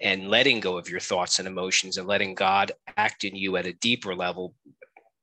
and 0.00 0.28
letting 0.28 0.60
go 0.60 0.76
of 0.78 0.88
your 0.88 1.00
thoughts 1.00 1.38
and 1.38 1.48
emotions 1.48 1.96
and 1.96 2.06
letting 2.06 2.34
God 2.34 2.72
act 2.96 3.24
in 3.24 3.34
you 3.34 3.56
at 3.56 3.66
a 3.66 3.72
deeper 3.74 4.14
level 4.14 4.54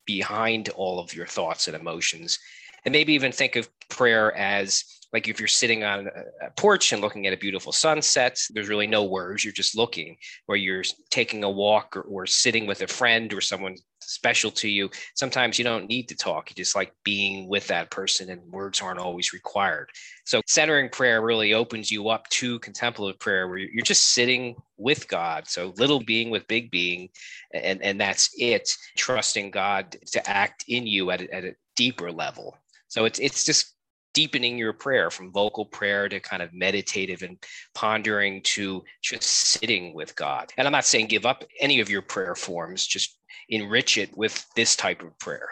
behind 0.05 0.69
all 0.69 0.99
of 0.99 1.13
your 1.13 1.27
thoughts 1.27 1.67
and 1.67 1.75
emotions. 1.75 2.39
And 2.85 2.91
maybe 2.91 3.13
even 3.13 3.31
think 3.31 3.55
of 3.55 3.69
prayer 3.89 4.35
as 4.35 4.83
like 5.11 5.27
if 5.27 5.39
you're 5.39 5.47
sitting 5.47 5.83
on 5.83 6.07
a 6.41 6.51
porch 6.51 6.93
and 6.93 7.01
looking 7.01 7.25
at 7.25 7.33
a 7.33 7.37
beautiful 7.37 7.71
sunset, 7.71 8.39
there's 8.51 8.69
really 8.69 8.87
no 8.87 9.03
words, 9.03 9.43
you're 9.43 9.53
just 9.53 9.75
looking, 9.75 10.17
or 10.47 10.55
you're 10.55 10.83
taking 11.09 11.43
a 11.43 11.49
walk 11.49 11.97
or, 11.97 12.01
or 12.01 12.27
sitting 12.27 12.67
with 12.67 12.81
a 12.81 12.87
friend 12.87 13.33
or 13.33 13.41
someone 13.41 13.75
special 14.01 14.51
to 14.51 14.69
you. 14.69 14.89
Sometimes 15.15 15.57
you 15.57 15.65
don't 15.65 15.89
need 15.89 16.07
to 16.09 16.15
talk, 16.15 16.49
you 16.49 16.55
just 16.55 16.75
like 16.75 16.93
being 17.03 17.47
with 17.47 17.65
that 17.67 17.89
person, 17.89 18.29
and 18.29 18.51
words 18.51 18.81
aren't 18.81 18.99
always 18.99 19.33
required. 19.33 19.89
So, 20.25 20.41
centering 20.45 20.89
prayer 20.89 21.21
really 21.21 21.55
opens 21.55 21.89
you 21.89 22.09
up 22.09 22.27
to 22.29 22.59
contemplative 22.59 23.19
prayer 23.19 23.47
where 23.47 23.57
you're 23.57 23.83
just 23.83 24.13
sitting 24.13 24.55
with 24.77 25.07
God. 25.07 25.47
So, 25.47 25.73
little 25.77 26.01
being 26.01 26.29
with 26.29 26.47
big 26.47 26.69
being, 26.69 27.09
and, 27.51 27.81
and 27.81 27.99
that's 27.99 28.29
it, 28.37 28.69
trusting 28.95 29.49
God 29.49 29.97
to 30.11 30.29
act 30.29 30.65
in 30.67 30.85
you 30.85 31.09
at 31.09 31.21
at 31.21 31.45
a 31.45 31.55
deeper 31.75 32.11
level 32.11 32.57
So 32.89 33.05
it's 33.05 33.19
it's 33.19 33.45
just 33.45 33.73
deepening 34.13 34.57
your 34.57 34.73
prayer 34.73 35.09
from 35.09 35.31
vocal 35.31 35.65
prayer 35.65 36.09
to 36.09 36.19
kind 36.19 36.41
of 36.41 36.53
meditative 36.53 37.21
and 37.21 37.37
pondering 37.75 38.41
to 38.43 38.83
just 39.01 39.23
sitting 39.23 39.93
with 39.93 40.15
God. 40.15 40.51
And 40.57 40.67
I'm 40.67 40.71
not 40.71 40.85
saying 40.85 41.07
give 41.07 41.25
up 41.25 41.43
any 41.59 41.79
of 41.79 41.89
your 41.89 42.01
prayer 42.01 42.35
forms, 42.35 42.85
just 42.85 43.17
enrich 43.49 43.97
it 43.97 44.15
with 44.17 44.45
this 44.55 44.75
type 44.75 45.03
of 45.03 45.17
prayer. 45.19 45.47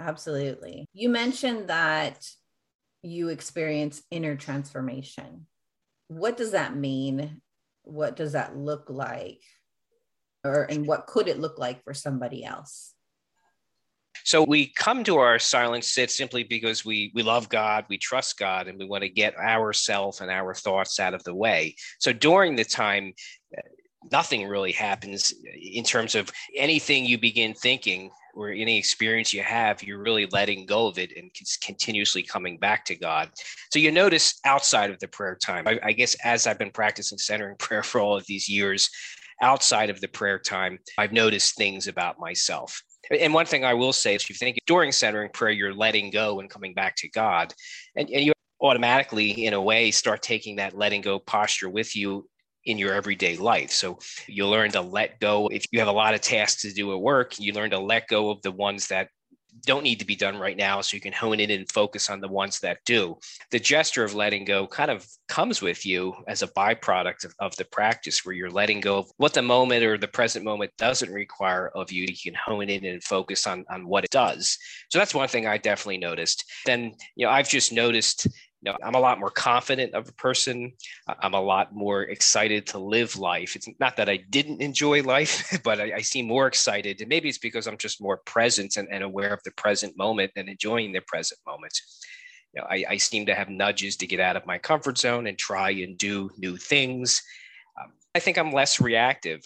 Absolutely. 0.00 0.86
You 0.92 1.08
mentioned 1.08 1.68
that 1.68 2.28
you 3.02 3.28
experience 3.28 4.02
inner 4.10 4.36
transformation. 4.36 5.46
What 6.08 6.36
does 6.36 6.52
that 6.52 6.76
mean? 6.76 7.40
What 7.82 8.16
does 8.16 8.32
that 8.32 8.56
look 8.56 8.90
like? 8.90 9.42
Or 10.44 10.64
and 10.64 10.86
what 10.86 11.06
could 11.06 11.28
it 11.28 11.40
look 11.40 11.58
like 11.58 11.82
for 11.82 11.94
somebody 11.94 12.44
else? 12.44 12.92
So 14.24 14.42
we 14.42 14.72
come 14.72 15.04
to 15.04 15.18
our 15.18 15.38
silent 15.38 15.84
sit 15.84 16.10
simply 16.10 16.44
because 16.44 16.84
we 16.84 17.12
we 17.14 17.22
love 17.22 17.48
God, 17.48 17.84
we 17.88 17.98
trust 17.98 18.38
God, 18.38 18.68
and 18.68 18.78
we 18.78 18.86
want 18.86 19.02
to 19.02 19.08
get 19.08 19.36
ourself 19.36 20.20
and 20.20 20.30
our 20.30 20.54
thoughts 20.54 21.00
out 21.00 21.14
of 21.14 21.24
the 21.24 21.34
way. 21.34 21.74
So 21.98 22.12
during 22.12 22.56
the 22.56 22.64
time, 22.64 23.12
uh, 23.56 23.62
nothing 24.10 24.46
really 24.46 24.72
happens 24.72 25.32
in 25.60 25.84
terms 25.84 26.14
of 26.14 26.30
anything 26.54 27.04
you 27.04 27.18
begin 27.18 27.54
thinking 27.54 28.10
or 28.36 28.50
any 28.50 28.76
experience 28.76 29.32
you 29.32 29.42
have, 29.42 29.82
you're 29.82 30.02
really 30.02 30.26
letting 30.26 30.66
go 30.66 30.86
of 30.86 30.98
it 30.98 31.10
and 31.16 31.30
continuously 31.62 32.22
coming 32.22 32.58
back 32.58 32.84
to 32.84 32.94
God. 32.94 33.30
So 33.72 33.78
you 33.78 33.90
notice 33.90 34.38
outside 34.44 34.90
of 34.90 34.98
the 35.00 35.08
prayer 35.08 35.38
time, 35.42 35.66
I, 35.66 35.80
I 35.82 35.92
guess 35.92 36.14
as 36.22 36.46
I've 36.46 36.58
been 36.58 36.70
practicing 36.70 37.18
centering 37.18 37.56
prayer 37.58 37.82
for 37.82 38.00
all 38.00 38.16
of 38.16 38.26
these 38.26 38.48
years, 38.48 38.90
outside 39.42 39.90
of 39.90 40.00
the 40.00 40.08
prayer 40.08 40.38
time, 40.38 40.78
I've 40.98 41.12
noticed 41.12 41.56
things 41.56 41.88
about 41.88 42.20
myself. 42.20 42.82
And 43.10 43.32
one 43.32 43.46
thing 43.46 43.64
I 43.64 43.74
will 43.74 43.92
say 43.92 44.14
is 44.14 44.28
you 44.28 44.34
think 44.34 44.58
during 44.66 44.92
centering 44.92 45.30
prayer, 45.30 45.52
you're 45.52 45.74
letting 45.74 46.10
go 46.10 46.40
and 46.40 46.50
coming 46.50 46.74
back 46.74 46.96
to 46.96 47.08
God. 47.08 47.52
And, 47.94 48.08
and 48.10 48.24
you 48.24 48.32
automatically, 48.60 49.46
in 49.46 49.54
a 49.54 49.60
way, 49.60 49.90
start 49.90 50.22
taking 50.22 50.56
that 50.56 50.76
letting 50.76 51.02
go 51.02 51.18
posture 51.18 51.68
with 51.68 51.94
you 51.94 52.28
in 52.64 52.78
your 52.78 52.92
everyday 52.92 53.36
life. 53.36 53.70
So 53.70 53.98
you 54.26 54.46
learn 54.46 54.72
to 54.72 54.80
let 54.80 55.20
go. 55.20 55.48
If 55.48 55.64
you 55.70 55.78
have 55.78 55.88
a 55.88 55.92
lot 55.92 56.14
of 56.14 56.20
tasks 56.20 56.62
to 56.62 56.72
do 56.72 56.92
at 56.92 57.00
work, 57.00 57.38
you 57.38 57.52
learn 57.52 57.70
to 57.70 57.78
let 57.78 58.08
go 58.08 58.30
of 58.30 58.42
the 58.42 58.50
ones 58.50 58.88
that 58.88 59.08
don't 59.66 59.82
need 59.82 59.98
to 59.98 60.06
be 60.06 60.16
done 60.16 60.38
right 60.38 60.56
now 60.56 60.80
so 60.80 60.94
you 60.96 61.00
can 61.00 61.12
hone 61.12 61.40
in 61.40 61.50
and 61.50 61.70
focus 61.70 62.08
on 62.08 62.20
the 62.20 62.28
ones 62.28 62.60
that 62.60 62.78
do. 62.86 63.18
The 63.50 63.58
gesture 63.58 64.04
of 64.04 64.14
letting 64.14 64.44
go 64.44 64.66
kind 64.66 64.90
of 64.90 65.06
comes 65.28 65.60
with 65.60 65.84
you 65.84 66.14
as 66.28 66.42
a 66.42 66.48
byproduct 66.48 67.24
of, 67.24 67.34
of 67.40 67.56
the 67.56 67.64
practice 67.66 68.24
where 68.24 68.34
you're 68.34 68.50
letting 68.50 68.80
go 68.80 68.98
of 68.98 69.10
what 69.16 69.34
the 69.34 69.42
moment 69.42 69.84
or 69.84 69.98
the 69.98 70.08
present 70.08 70.44
moment 70.44 70.70
doesn't 70.78 71.12
require 71.12 71.68
of 71.74 71.92
you. 71.92 72.04
You 72.04 72.32
can 72.32 72.40
hone 72.42 72.70
in 72.70 72.84
and 72.84 73.02
focus 73.02 73.46
on, 73.46 73.64
on 73.68 73.86
what 73.86 74.04
it 74.04 74.10
does. 74.10 74.56
So 74.88 74.98
that's 74.98 75.14
one 75.14 75.28
thing 75.28 75.46
I 75.46 75.58
definitely 75.58 75.98
noticed. 75.98 76.44
Then, 76.64 76.94
you 77.16 77.26
know, 77.26 77.32
I've 77.32 77.48
just 77.48 77.72
noticed 77.72 78.26
you 78.62 78.72
know, 78.72 78.78
I'm 78.82 78.94
a 78.94 79.00
lot 79.00 79.20
more 79.20 79.30
confident 79.30 79.94
of 79.94 80.08
a 80.08 80.12
person. 80.12 80.72
I'm 81.06 81.34
a 81.34 81.40
lot 81.40 81.74
more 81.74 82.02
excited 82.02 82.66
to 82.68 82.78
live 82.78 83.16
life. 83.16 83.54
It's 83.54 83.68
not 83.78 83.96
that 83.96 84.08
I 84.08 84.16
didn't 84.16 84.62
enjoy 84.62 85.02
life, 85.02 85.60
but 85.64 85.80
I, 85.80 85.96
I 85.96 86.00
seem 86.00 86.26
more 86.26 86.46
excited. 86.46 87.00
And 87.00 87.08
maybe 87.08 87.28
it's 87.28 87.38
because 87.38 87.66
I'm 87.66 87.76
just 87.76 88.00
more 88.00 88.18
present 88.18 88.76
and, 88.76 88.88
and 88.90 89.04
aware 89.04 89.32
of 89.32 89.42
the 89.44 89.52
present 89.52 89.96
moment 89.96 90.32
and 90.36 90.48
enjoying 90.48 90.92
the 90.92 91.02
present 91.02 91.40
moment. 91.46 91.78
You 92.54 92.62
know, 92.62 92.68
I, 92.70 92.84
I, 92.88 92.96
seem 92.96 93.26
to 93.26 93.34
have 93.34 93.50
nudges 93.50 93.96
to 93.98 94.06
get 94.06 94.18
out 94.18 94.36
of 94.36 94.46
my 94.46 94.56
comfort 94.56 94.96
zone 94.96 95.26
and 95.26 95.36
try 95.36 95.70
and 95.70 95.98
do 95.98 96.30
new 96.38 96.56
things. 96.56 97.22
Um, 97.78 97.92
I 98.14 98.20
think 98.20 98.38
I'm 98.38 98.52
less 98.52 98.80
reactive. 98.80 99.44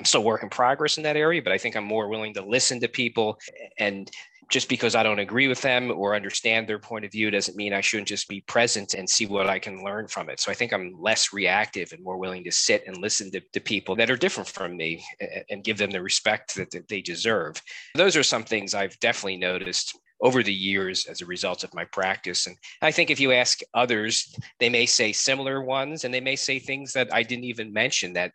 I'm 0.00 0.06
still 0.06 0.24
work 0.24 0.42
in 0.42 0.48
progress 0.48 0.96
in 0.96 1.02
that 1.02 1.16
area, 1.16 1.42
but 1.42 1.52
I 1.52 1.58
think 1.58 1.76
I'm 1.76 1.84
more 1.84 2.08
willing 2.08 2.32
to 2.34 2.42
listen 2.42 2.80
to 2.80 2.88
people 2.88 3.38
and 3.78 4.10
just 4.48 4.68
because 4.68 4.94
I 4.94 5.02
don't 5.02 5.18
agree 5.18 5.46
with 5.46 5.60
them 5.60 5.92
or 5.92 6.16
understand 6.16 6.66
their 6.66 6.78
point 6.78 7.04
of 7.04 7.12
view 7.12 7.30
doesn't 7.30 7.56
mean 7.56 7.74
I 7.74 7.82
shouldn't 7.82 8.08
just 8.08 8.28
be 8.28 8.40
present 8.40 8.94
and 8.94 9.08
see 9.08 9.26
what 9.26 9.46
I 9.46 9.58
can 9.58 9.84
learn 9.84 10.08
from 10.08 10.28
it. 10.28 10.40
So 10.40 10.50
I 10.50 10.54
think 10.54 10.72
I'm 10.72 11.00
less 11.00 11.34
reactive 11.34 11.92
and 11.92 12.02
more 12.02 12.16
willing 12.16 12.42
to 12.44 12.50
sit 12.50 12.82
and 12.86 12.96
listen 12.96 13.30
to, 13.30 13.40
to 13.40 13.60
people 13.60 13.94
that 13.96 14.10
are 14.10 14.16
different 14.16 14.48
from 14.48 14.76
me 14.76 15.04
and 15.50 15.62
give 15.62 15.78
them 15.78 15.90
the 15.90 16.02
respect 16.02 16.56
that, 16.56 16.70
that 16.72 16.88
they 16.88 17.00
deserve. 17.02 17.62
Those 17.94 18.16
are 18.16 18.24
some 18.24 18.42
things 18.42 18.74
I've 18.74 18.98
definitely 19.00 19.36
noticed 19.36 19.96
over 20.20 20.42
the 20.42 20.52
years 20.52 21.06
as 21.06 21.20
a 21.20 21.26
result 21.26 21.62
of 21.62 21.72
my 21.72 21.84
practice. 21.84 22.46
And 22.46 22.56
I 22.82 22.90
think 22.90 23.10
if 23.10 23.20
you 23.20 23.32
ask 23.32 23.60
others, 23.74 24.34
they 24.58 24.68
may 24.68 24.84
say 24.84 25.12
similar 25.12 25.62
ones 25.62 26.04
and 26.04 26.12
they 26.12 26.20
may 26.20 26.36
say 26.36 26.58
things 26.58 26.92
that 26.94 27.12
I 27.14 27.22
didn't 27.22 27.44
even 27.44 27.72
mention 27.72 28.14
that 28.14 28.32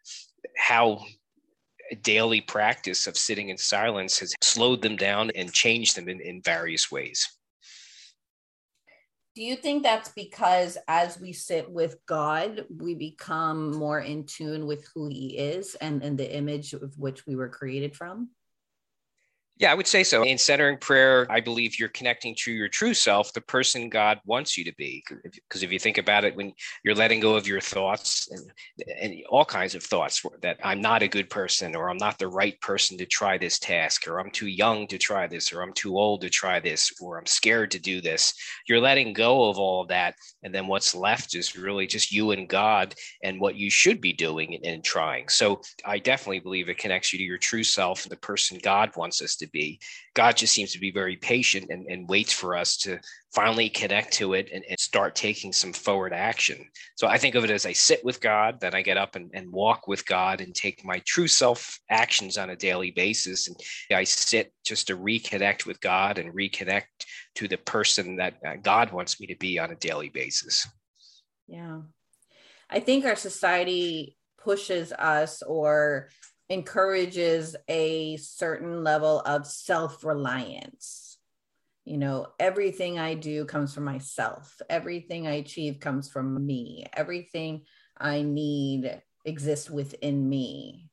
how 0.55 1.03
daily 2.01 2.41
practice 2.41 3.07
of 3.07 3.17
sitting 3.17 3.49
in 3.49 3.57
silence 3.57 4.19
has 4.19 4.33
slowed 4.41 4.81
them 4.81 4.95
down 4.95 5.31
and 5.35 5.51
changed 5.51 5.95
them 5.95 6.09
in, 6.09 6.19
in 6.21 6.41
various 6.41 6.91
ways. 6.91 7.27
Do 9.35 9.43
you 9.43 9.57
think 9.57 9.83
that's 9.83 10.09
because 10.09 10.77
as 10.87 11.19
we 11.19 11.33
sit 11.33 11.69
with 11.69 11.97
God, 12.05 12.65
we 12.77 12.95
become 12.95 13.75
more 13.75 13.99
in 13.99 14.25
tune 14.25 14.65
with 14.65 14.87
who 14.95 15.09
He 15.09 15.37
is 15.37 15.75
and, 15.75 16.01
and 16.01 16.17
the 16.17 16.33
image 16.33 16.73
of 16.73 16.97
which 16.97 17.27
we 17.27 17.35
were 17.35 17.49
created 17.49 17.95
from? 17.95 18.29
Yeah, 19.57 19.71
I 19.71 19.73
would 19.73 19.87
say 19.87 20.03
so. 20.03 20.23
In 20.23 20.37
centering 20.37 20.77
prayer, 20.77 21.25
I 21.29 21.39
believe 21.39 21.79
you're 21.79 21.87
connecting 21.87 22.35
to 22.39 22.51
your 22.51 22.67
true 22.67 22.93
self, 22.93 23.31
the 23.31 23.39
person 23.39 23.87
God 23.87 24.19
wants 24.25 24.57
you 24.57 24.65
to 24.65 24.75
be. 24.75 25.01
Because 25.33 25.63
if 25.63 25.71
you 25.71 25.79
think 25.79 25.97
about 25.97 26.25
it, 26.25 26.35
when 26.35 26.51
you're 26.83 26.93
letting 26.93 27.21
go 27.21 27.35
of 27.37 27.47
your 27.47 27.61
thoughts 27.61 28.29
and, 28.31 28.51
and 29.01 29.15
all 29.29 29.45
kinds 29.45 29.73
of 29.73 29.81
thoughts 29.81 30.25
that 30.41 30.57
I'm 30.61 30.81
not 30.81 31.03
a 31.03 31.07
good 31.07 31.29
person, 31.29 31.73
or 31.73 31.89
I'm 31.89 31.95
not 31.95 32.19
the 32.19 32.27
right 32.27 32.59
person 32.59 32.97
to 32.97 33.05
try 33.05 33.37
this 33.37 33.57
task, 33.57 34.09
or 34.09 34.19
I'm 34.19 34.29
too 34.29 34.47
young 34.47 34.87
to 34.87 34.97
try 34.97 35.25
this, 35.25 35.53
or 35.53 35.61
I'm 35.61 35.71
too 35.71 35.97
old 35.97 36.19
to 36.21 36.29
try 36.29 36.59
this, 36.59 36.91
or 36.99 37.17
I'm 37.17 37.25
scared 37.25 37.71
to 37.71 37.79
do 37.79 38.01
this, 38.01 38.33
you're 38.67 38.81
letting 38.81 39.13
go 39.13 39.49
of 39.49 39.57
all 39.57 39.83
of 39.83 39.87
that. 39.87 40.15
And 40.43 40.53
then 40.53 40.67
what's 40.67 40.93
left 40.93 41.33
is 41.33 41.57
really 41.57 41.87
just 41.87 42.11
you 42.11 42.31
and 42.31 42.49
God 42.49 42.93
and 43.23 43.39
what 43.39 43.55
you 43.55 43.69
should 43.69 44.01
be 44.01 44.11
doing 44.11 44.59
and, 44.65 44.83
trying. 44.83 45.29
So 45.29 45.61
I 45.85 45.97
definitely 45.97 46.39
believe 46.39 46.67
it 46.67 46.77
connects 46.77 47.13
you 47.13 47.19
to 47.19 47.23
your 47.23 47.37
true 47.37 47.63
self, 47.63 48.03
and 48.03 48.11
the 48.11 48.17
person 48.17 48.59
God 48.61 48.91
wants 48.97 49.21
us 49.21 49.37
to 49.37 49.44
to 49.45 49.51
be. 49.51 49.79
God 50.13 50.35
just 50.35 50.53
seems 50.53 50.73
to 50.73 50.79
be 50.79 50.91
very 50.91 51.15
patient 51.15 51.67
and, 51.69 51.85
and 51.87 52.09
waits 52.09 52.33
for 52.33 52.55
us 52.55 52.77
to 52.77 52.99
finally 53.33 53.69
connect 53.69 54.13
to 54.13 54.33
it 54.33 54.49
and, 54.53 54.63
and, 54.69 54.79
start 54.79 55.15
taking 55.15 55.51
some 55.51 55.73
forward 55.73 56.13
action. 56.13 56.57
So 56.95 57.07
I 57.07 57.17
think 57.17 57.35
of 57.35 57.43
it 57.43 57.49
as 57.49 57.65
I 57.65 57.73
sit 57.73 58.03
with 58.03 58.21
God, 58.21 58.59
then 58.59 58.73
I 58.73 58.81
get 58.81 58.97
up 58.97 59.15
and, 59.15 59.29
and 59.33 59.51
walk 59.51 59.87
with 59.87 60.05
God 60.05 60.41
and 60.41 60.55
take 60.55 60.85
my 60.85 61.01
true 61.05 61.27
self 61.27 61.79
actions 61.89 62.37
on 62.37 62.49
a 62.49 62.55
daily 62.55 62.91
basis. 62.91 63.47
And 63.47 63.57
I 63.91 64.03
sit 64.03 64.53
just 64.65 64.87
to 64.87 64.97
reconnect 64.97 65.65
with 65.65 65.81
God 65.81 66.17
and 66.17 66.33
reconnect 66.33 66.83
to 67.35 67.47
the 67.47 67.57
person 67.57 68.17
that 68.17 68.63
God 68.63 68.91
wants 68.91 69.19
me 69.19 69.27
to 69.27 69.35
be 69.35 69.59
on 69.59 69.71
a 69.71 69.75
daily 69.75 70.09
basis. 70.09 70.67
Yeah. 71.47 71.81
I 72.69 72.79
think 72.79 73.05
our 73.05 73.15
society 73.15 74.17
pushes 74.37 74.91
us 74.93 75.41
or 75.41 76.09
encourages 76.49 77.55
a 77.67 78.17
certain 78.17 78.83
level 78.83 79.21
of 79.21 79.47
self 79.47 80.03
reliance. 80.03 81.17
You 81.85 81.97
know, 81.97 82.27
everything 82.39 82.97
I 82.97 83.13
do 83.13 83.45
comes 83.45 83.73
from 83.73 83.83
myself, 83.83 84.59
everything 84.69 85.27
I 85.27 85.33
achieve 85.33 85.79
comes 85.79 86.09
from 86.09 86.45
me, 86.45 86.85
everything 86.93 87.63
I 87.97 88.23
need 88.23 89.01
exists 89.23 89.69
within 89.69 90.27
me. 90.27 90.89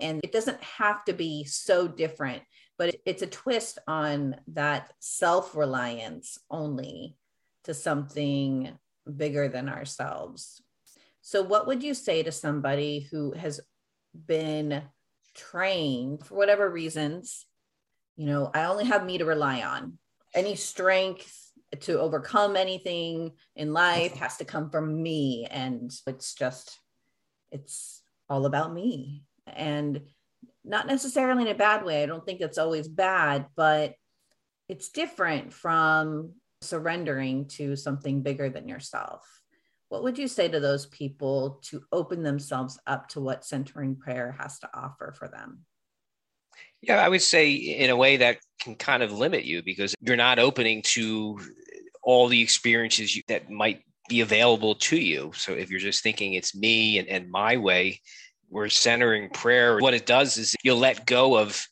And 0.00 0.20
it 0.22 0.32
doesn't 0.32 0.62
have 0.62 1.04
to 1.04 1.12
be 1.12 1.44
so 1.44 1.88
different, 1.88 2.42
but 2.76 2.94
it's 3.06 3.22
a 3.22 3.26
twist 3.26 3.78
on 3.86 4.36
that 4.48 4.92
self 4.98 5.56
reliance 5.56 6.38
only 6.50 7.16
to 7.64 7.74
something 7.74 8.76
bigger 9.16 9.48
than 9.48 9.68
ourselves. 9.68 10.60
So, 11.22 11.42
what 11.42 11.66
would 11.66 11.82
you 11.82 11.94
say 11.94 12.22
to 12.22 12.32
somebody 12.32 13.08
who 13.10 13.32
has 13.32 13.60
been 14.26 14.82
trained 15.34 16.24
for 16.24 16.34
whatever 16.34 16.70
reasons 16.70 17.46
you 18.16 18.26
know 18.26 18.50
i 18.54 18.64
only 18.64 18.84
have 18.84 19.04
me 19.04 19.18
to 19.18 19.24
rely 19.24 19.62
on. 19.62 19.98
Any 20.34 20.54
strength 20.54 21.52
to 21.80 22.00
overcome 22.00 22.56
anything 22.56 23.32
in 23.54 23.72
life 23.72 24.16
has 24.16 24.36
to 24.38 24.44
come 24.44 24.70
from 24.70 25.02
me. 25.02 25.46
And 25.50 25.92
it's 26.06 26.34
just 26.34 26.78
it's 27.50 28.02
all 28.28 28.46
about 28.46 28.72
me. 28.72 29.24
And 29.46 30.02
not 30.64 30.86
necessarily 30.86 31.42
in 31.42 31.48
a 31.48 31.54
bad 31.54 31.84
way. 31.84 32.02
I 32.02 32.06
don't 32.06 32.24
think 32.24 32.40
that's 32.40 32.58
always 32.58 32.88
bad 32.88 33.46
but 33.56 33.94
it's 34.68 34.88
different 34.88 35.52
from 35.52 36.32
surrendering 36.60 37.46
to 37.46 37.76
something 37.76 38.22
bigger 38.22 38.48
than 38.48 38.66
yourself 38.66 39.24
what 39.88 40.02
would 40.02 40.18
you 40.18 40.28
say 40.28 40.48
to 40.48 40.60
those 40.60 40.86
people 40.86 41.60
to 41.64 41.82
open 41.92 42.22
themselves 42.22 42.78
up 42.86 43.08
to 43.10 43.20
what 43.20 43.44
centering 43.44 43.96
prayer 43.96 44.36
has 44.38 44.58
to 44.60 44.70
offer 44.74 45.14
for 45.16 45.28
them? 45.28 45.60
Yeah, 46.82 47.04
I 47.04 47.08
would 47.08 47.22
say 47.22 47.52
in 47.52 47.90
a 47.90 47.96
way 47.96 48.16
that 48.18 48.38
can 48.60 48.74
kind 48.74 49.02
of 49.02 49.12
limit 49.12 49.44
you 49.44 49.62
because 49.62 49.94
you're 50.00 50.16
not 50.16 50.38
opening 50.38 50.82
to 50.82 51.38
all 52.02 52.28
the 52.28 52.40
experiences 52.40 53.14
you, 53.14 53.22
that 53.28 53.50
might 53.50 53.82
be 54.08 54.20
available 54.20 54.74
to 54.76 54.96
you. 54.96 55.32
So 55.34 55.52
if 55.52 55.70
you're 55.70 55.80
just 55.80 56.02
thinking 56.02 56.34
it's 56.34 56.54
me 56.54 56.98
and, 56.98 57.08
and 57.08 57.30
my 57.30 57.56
way, 57.56 58.00
we're 58.48 58.68
centering 58.68 59.30
prayer. 59.30 59.78
What 59.78 59.94
it 59.94 60.06
does 60.06 60.36
is 60.36 60.54
you'll 60.62 60.78
let 60.78 61.06
go 61.06 61.36
of 61.36 61.66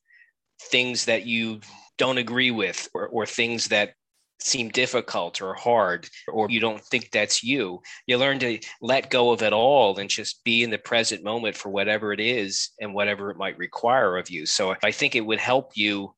things 0.60 1.04
that 1.04 1.26
you 1.26 1.60
don't 1.98 2.18
agree 2.18 2.50
with 2.50 2.88
or, 2.94 3.06
or 3.08 3.26
things 3.26 3.68
that 3.68 3.94
seem 4.40 4.68
difficult 4.68 5.40
or 5.40 5.54
hard, 5.54 6.08
or 6.28 6.50
you 6.50 6.60
don't 6.60 6.82
think 6.84 7.10
that's 7.10 7.42
you. 7.42 7.80
You 8.06 8.18
learn 8.18 8.38
to 8.40 8.58
let 8.80 9.10
go 9.10 9.30
of 9.30 9.42
it 9.42 9.52
all 9.52 9.98
and 9.98 10.10
just 10.10 10.44
be 10.44 10.62
in 10.62 10.70
the 10.70 10.78
present 10.78 11.24
moment 11.24 11.56
for 11.56 11.70
whatever 11.70 12.12
it 12.12 12.20
is 12.20 12.70
and 12.80 12.94
whatever 12.94 13.30
it 13.30 13.36
might 13.36 13.58
require 13.58 14.16
of 14.16 14.30
you. 14.30 14.46
So 14.46 14.74
I 14.82 14.90
think 14.90 15.14
it 15.14 15.24
would 15.24 15.40
help 15.40 15.72
you 15.76 16.14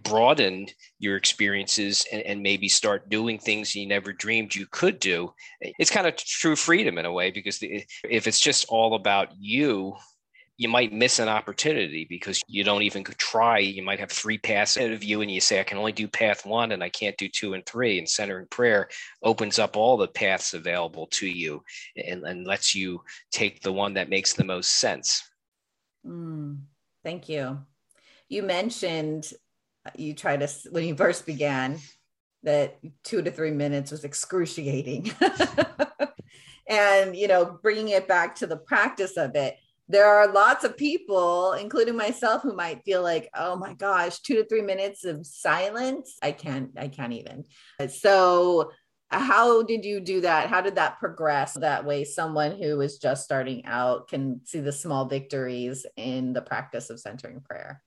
broaden 0.00 0.66
your 0.98 1.16
experiences 1.16 2.06
and, 2.12 2.22
and, 2.22 2.42
maybe 2.42 2.68
start 2.68 3.08
doing 3.08 3.38
things 3.38 3.74
you 3.74 3.86
never 3.86 4.12
dreamed 4.12 4.54
you 4.54 4.66
could 4.70 4.98
do. 4.98 5.32
It's 5.60 5.90
kind 5.90 6.06
of 6.06 6.16
true 6.16 6.56
freedom 6.56 6.98
in 6.98 7.06
a 7.06 7.12
way 7.12 7.30
because 7.30 7.58
the, 7.58 7.84
if 8.08 8.26
it's 8.26 8.40
just 8.40 8.66
all 8.68 8.94
about 8.94 9.28
you, 9.38 9.94
you 10.56 10.68
might 10.68 10.92
miss 10.92 11.18
an 11.18 11.28
opportunity 11.28 12.06
because 12.08 12.40
you 12.46 12.62
don't 12.62 12.82
even 12.82 13.02
try. 13.04 13.58
You 13.58 13.82
might 13.82 13.98
have 13.98 14.10
three 14.10 14.38
paths 14.38 14.76
ahead 14.76 14.92
of 14.92 15.02
you, 15.02 15.20
and 15.20 15.30
you 15.30 15.40
say, 15.40 15.58
I 15.58 15.64
can 15.64 15.78
only 15.78 15.92
do 15.92 16.06
path 16.06 16.46
one 16.46 16.72
and 16.72 16.82
I 16.82 16.88
can't 16.88 17.16
do 17.16 17.28
two 17.28 17.54
and 17.54 17.66
three. 17.66 17.98
And 17.98 18.08
centering 18.08 18.46
prayer 18.46 18.88
opens 19.22 19.58
up 19.58 19.76
all 19.76 19.96
the 19.96 20.06
paths 20.06 20.54
available 20.54 21.08
to 21.12 21.26
you 21.26 21.62
and, 21.96 22.22
and 22.24 22.46
lets 22.46 22.74
you 22.74 23.02
take 23.32 23.62
the 23.62 23.72
one 23.72 23.94
that 23.94 24.08
makes 24.08 24.34
the 24.34 24.44
most 24.44 24.78
sense. 24.78 25.22
Mm, 26.06 26.60
thank 27.02 27.28
you. 27.28 27.58
You 28.28 28.42
mentioned 28.42 29.32
you 29.96 30.14
tried 30.14 30.40
to 30.40 30.48
when 30.70 30.84
you 30.84 30.94
first 30.94 31.26
began 31.26 31.78
that 32.42 32.78
two 33.02 33.22
to 33.22 33.30
three 33.30 33.50
minutes 33.50 33.90
was 33.90 34.04
excruciating 34.04 35.12
and 36.68 37.14
you 37.14 37.28
know 37.28 37.58
bringing 37.62 37.88
it 37.88 38.08
back 38.08 38.34
to 38.36 38.46
the 38.46 38.56
practice 38.56 39.16
of 39.16 39.34
it 39.34 39.56
there 39.88 40.06
are 40.06 40.32
lots 40.32 40.64
of 40.64 40.76
people 40.76 41.52
including 41.52 41.96
myself 41.96 42.42
who 42.42 42.54
might 42.54 42.84
feel 42.84 43.02
like 43.02 43.28
oh 43.34 43.56
my 43.56 43.74
gosh 43.74 44.18
two 44.20 44.34
to 44.36 44.44
three 44.46 44.62
minutes 44.62 45.04
of 45.04 45.26
silence? 45.26 46.16
I 46.22 46.32
can't 46.32 46.70
i 46.76 46.88
can't 46.88 47.12
even. 47.12 47.44
So 47.88 48.70
how 49.10 49.62
did 49.62 49.84
you 49.84 50.00
do 50.00 50.22
that? 50.22 50.48
How 50.48 50.60
did 50.60 50.74
that 50.76 50.98
progress 50.98 51.54
that 51.54 51.84
way? 51.84 52.04
Someone 52.04 52.52
who 52.52 52.80
is 52.80 52.98
just 52.98 53.24
starting 53.24 53.64
out 53.66 54.08
can 54.08 54.40
see 54.44 54.60
the 54.60 54.72
small 54.72 55.04
victories 55.06 55.86
in 55.96 56.32
the 56.32 56.42
practice 56.42 56.90
of 56.90 56.98
centering 56.98 57.40
prayer 57.40 57.82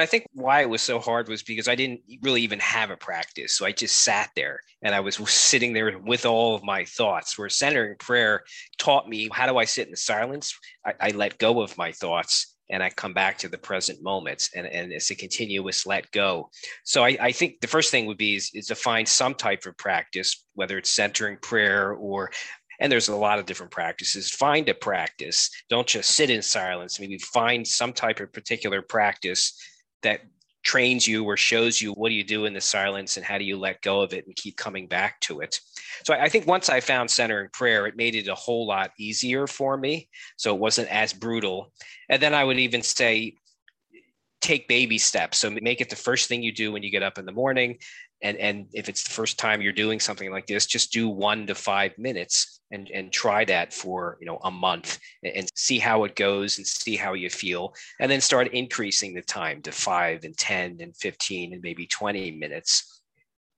I 0.00 0.06
think 0.06 0.26
why 0.32 0.62
it 0.62 0.68
was 0.68 0.82
so 0.82 0.98
hard 0.98 1.28
was 1.28 1.42
because 1.42 1.68
I 1.68 1.74
didn't 1.74 2.00
really 2.22 2.42
even 2.42 2.58
have 2.60 2.90
a 2.90 2.96
practice. 2.96 3.54
So 3.54 3.66
I 3.66 3.72
just 3.72 3.96
sat 3.96 4.30
there 4.36 4.60
and 4.82 4.94
I 4.94 5.00
was 5.00 5.16
sitting 5.28 5.72
there 5.72 5.98
with 5.98 6.26
all 6.26 6.54
of 6.54 6.62
my 6.62 6.84
thoughts. 6.84 7.38
Where 7.38 7.48
centering 7.48 7.96
prayer 7.98 8.44
taught 8.78 9.08
me 9.08 9.28
how 9.32 9.46
do 9.46 9.56
I 9.56 9.64
sit 9.64 9.86
in 9.86 9.92
the 9.92 9.96
silence? 9.96 10.58
I, 10.84 10.94
I 11.00 11.10
let 11.10 11.38
go 11.38 11.62
of 11.62 11.76
my 11.78 11.92
thoughts 11.92 12.56
and 12.70 12.82
I 12.82 12.90
come 12.90 13.14
back 13.14 13.38
to 13.38 13.48
the 13.48 13.58
present 13.58 14.02
moments 14.02 14.50
and, 14.54 14.66
and 14.66 14.92
it's 14.92 15.10
a 15.10 15.14
continuous 15.14 15.86
let 15.86 16.10
go. 16.10 16.50
So 16.84 17.04
I, 17.04 17.16
I 17.20 17.32
think 17.32 17.60
the 17.60 17.66
first 17.66 17.90
thing 17.90 18.06
would 18.06 18.18
be 18.18 18.36
is, 18.36 18.50
is 18.54 18.66
to 18.66 18.74
find 18.74 19.08
some 19.08 19.34
type 19.34 19.64
of 19.66 19.76
practice, 19.78 20.44
whether 20.54 20.76
it's 20.78 20.90
centering 20.90 21.38
prayer 21.40 21.92
or 21.92 22.30
and 22.80 22.92
there's 22.92 23.08
a 23.08 23.16
lot 23.16 23.38
of 23.38 23.46
different 23.46 23.72
practices 23.72 24.30
find 24.30 24.68
a 24.68 24.74
practice 24.74 25.50
don't 25.68 25.88
just 25.88 26.10
sit 26.10 26.30
in 26.30 26.42
silence 26.42 27.00
maybe 27.00 27.18
find 27.18 27.66
some 27.66 27.92
type 27.92 28.20
of 28.20 28.32
particular 28.32 28.82
practice 28.82 29.60
that 30.02 30.20
trains 30.62 31.06
you 31.06 31.24
or 31.24 31.36
shows 31.36 31.80
you 31.80 31.92
what 31.92 32.10
do 32.10 32.14
you 32.14 32.24
do 32.24 32.44
in 32.44 32.52
the 32.52 32.60
silence 32.60 33.16
and 33.16 33.24
how 33.24 33.38
do 33.38 33.44
you 33.44 33.56
let 33.56 33.80
go 33.80 34.02
of 34.02 34.12
it 34.12 34.26
and 34.26 34.36
keep 34.36 34.56
coming 34.56 34.86
back 34.86 35.20
to 35.20 35.40
it. 35.40 35.60
So 36.04 36.12
I 36.12 36.28
think 36.28 36.46
once 36.46 36.68
I 36.68 36.80
found 36.80 37.10
centering 37.10 37.48
prayer, 37.52 37.86
it 37.86 37.96
made 37.96 38.14
it 38.14 38.28
a 38.28 38.34
whole 38.34 38.66
lot 38.66 38.90
easier 38.98 39.46
for 39.46 39.76
me. 39.76 40.08
So 40.36 40.54
it 40.54 40.60
wasn't 40.60 40.88
as 40.88 41.12
brutal. 41.12 41.72
And 42.08 42.20
then 42.20 42.34
I 42.34 42.44
would 42.44 42.58
even 42.58 42.82
say, 42.82 43.34
take 44.40 44.68
baby 44.68 44.98
steps. 44.98 45.38
So 45.38 45.50
make 45.50 45.80
it 45.80 45.90
the 45.90 45.96
first 45.96 46.28
thing 46.28 46.42
you 46.42 46.52
do 46.52 46.70
when 46.70 46.82
you 46.82 46.90
get 46.90 47.02
up 47.02 47.18
in 47.18 47.26
the 47.26 47.32
morning. 47.32 47.78
And, 48.22 48.36
and 48.36 48.66
if 48.72 48.88
it's 48.88 49.04
the 49.04 49.10
first 49.10 49.38
time 49.38 49.62
you're 49.62 49.72
doing 49.72 50.00
something 50.00 50.30
like 50.30 50.46
this, 50.46 50.66
just 50.66 50.92
do 50.92 51.08
one 51.08 51.46
to 51.46 51.54
five 51.54 51.96
minutes 51.98 52.57
and 52.70 52.90
and 52.90 53.12
try 53.12 53.44
that 53.44 53.72
for 53.72 54.18
you 54.20 54.26
know 54.26 54.38
a 54.44 54.50
month 54.50 54.98
and 55.22 55.48
see 55.54 55.78
how 55.78 56.04
it 56.04 56.14
goes 56.14 56.58
and 56.58 56.66
see 56.66 56.96
how 56.96 57.14
you 57.14 57.30
feel 57.30 57.74
and 58.00 58.10
then 58.10 58.20
start 58.20 58.48
increasing 58.48 59.14
the 59.14 59.22
time 59.22 59.62
to 59.62 59.72
5 59.72 60.24
and 60.24 60.36
10 60.36 60.78
and 60.80 60.96
15 60.96 61.52
and 61.52 61.62
maybe 61.62 61.86
20 61.86 62.32
minutes 62.32 62.98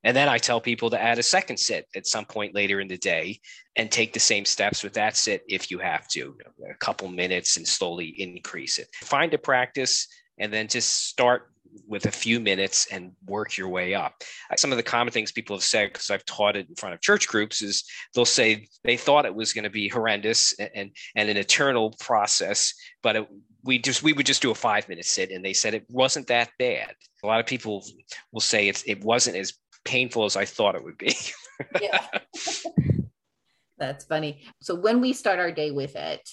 and 0.02 0.16
then 0.16 0.28
I 0.28 0.38
tell 0.38 0.61
people 0.61 0.90
to 0.90 1.00
add 1.00 1.18
a 1.18 1.22
second 1.22 1.58
sit 1.58 1.87
at 1.94 2.06
some 2.06 2.24
point 2.24 2.54
later 2.54 2.80
in 2.80 2.88
the 2.88 2.96
day 2.96 3.40
and 3.76 3.90
take 3.90 4.12
the 4.12 4.20
same 4.20 4.44
steps 4.44 4.82
with 4.82 4.94
that 4.94 5.16
sit 5.16 5.42
if 5.46 5.70
you 5.70 5.78
have 5.78 6.08
to, 6.08 6.37
a 6.70 6.74
couple 6.76 7.08
minutes 7.08 7.56
and 7.58 7.68
slowly 7.68 8.06
increase 8.06 8.78
it. 8.78 8.88
Find 8.94 9.34
a 9.34 9.38
practice 9.38 10.08
and 10.38 10.52
then 10.52 10.68
just 10.68 11.06
start 11.08 11.49
with 11.87 12.06
a 12.06 12.11
few 12.11 12.40
minutes 12.40 12.87
and 12.90 13.12
work 13.26 13.56
your 13.56 13.68
way 13.68 13.94
up. 13.94 14.22
Uh, 14.50 14.56
some 14.56 14.70
of 14.70 14.76
the 14.76 14.83
common 14.83 15.12
things 15.12 15.33
people 15.33 15.56
have 15.56 15.64
said, 15.64 15.92
because 15.92 16.11
I've 16.11 16.24
taught 16.24 16.56
it 16.56 16.68
in 16.68 16.74
front 16.74 16.94
of 16.94 17.00
church 17.00 17.28
groups, 17.28 17.62
is 17.62 17.85
they'll 18.14 18.24
say 18.24 18.68
they 18.85 18.96
thought 18.96 19.26
it 19.26 19.35
was 19.35 19.52
going 19.52 19.64
to 19.64 19.70
be 19.70 19.88
horrendous 19.88 20.52
and, 20.59 20.90
and 21.16 21.30
an 21.30 21.37
eternal 21.37 21.94
process, 22.00 22.74
but 23.02 23.16
it, 23.16 23.28
we 23.64 23.78
just 23.78 24.02
we 24.02 24.12
would 24.12 24.26
just 24.26 24.42
do 24.42 24.50
a 24.50 24.54
five 24.54 24.88
minute 24.88 25.04
sit, 25.04 25.30
and 25.30 25.44
they 25.44 25.52
said 25.52 25.74
it 25.74 25.85
wasn't 25.90 26.26
that 26.28 26.50
bad. 26.59 26.94
A 27.22 27.26
lot 27.26 27.40
of 27.40 27.46
people 27.46 27.85
will 28.33 28.40
say 28.40 28.68
it's 28.68 28.83
it 28.85 29.04
wasn't 29.04 29.37
as 29.37 29.52
painful 29.85 30.24
as 30.24 30.37
I 30.37 30.44
thought 30.44 30.74
it 30.74 30.85
would 30.85 30.98
be. 30.98 31.16
yeah. 31.80 32.06
That's 33.78 34.04
funny. 34.04 34.42
So 34.61 34.74
when 34.74 35.00
we 35.00 35.14
start 35.14 35.38
our 35.38 35.50
day 35.50 35.70
with 35.70 35.96
it, 35.96 36.28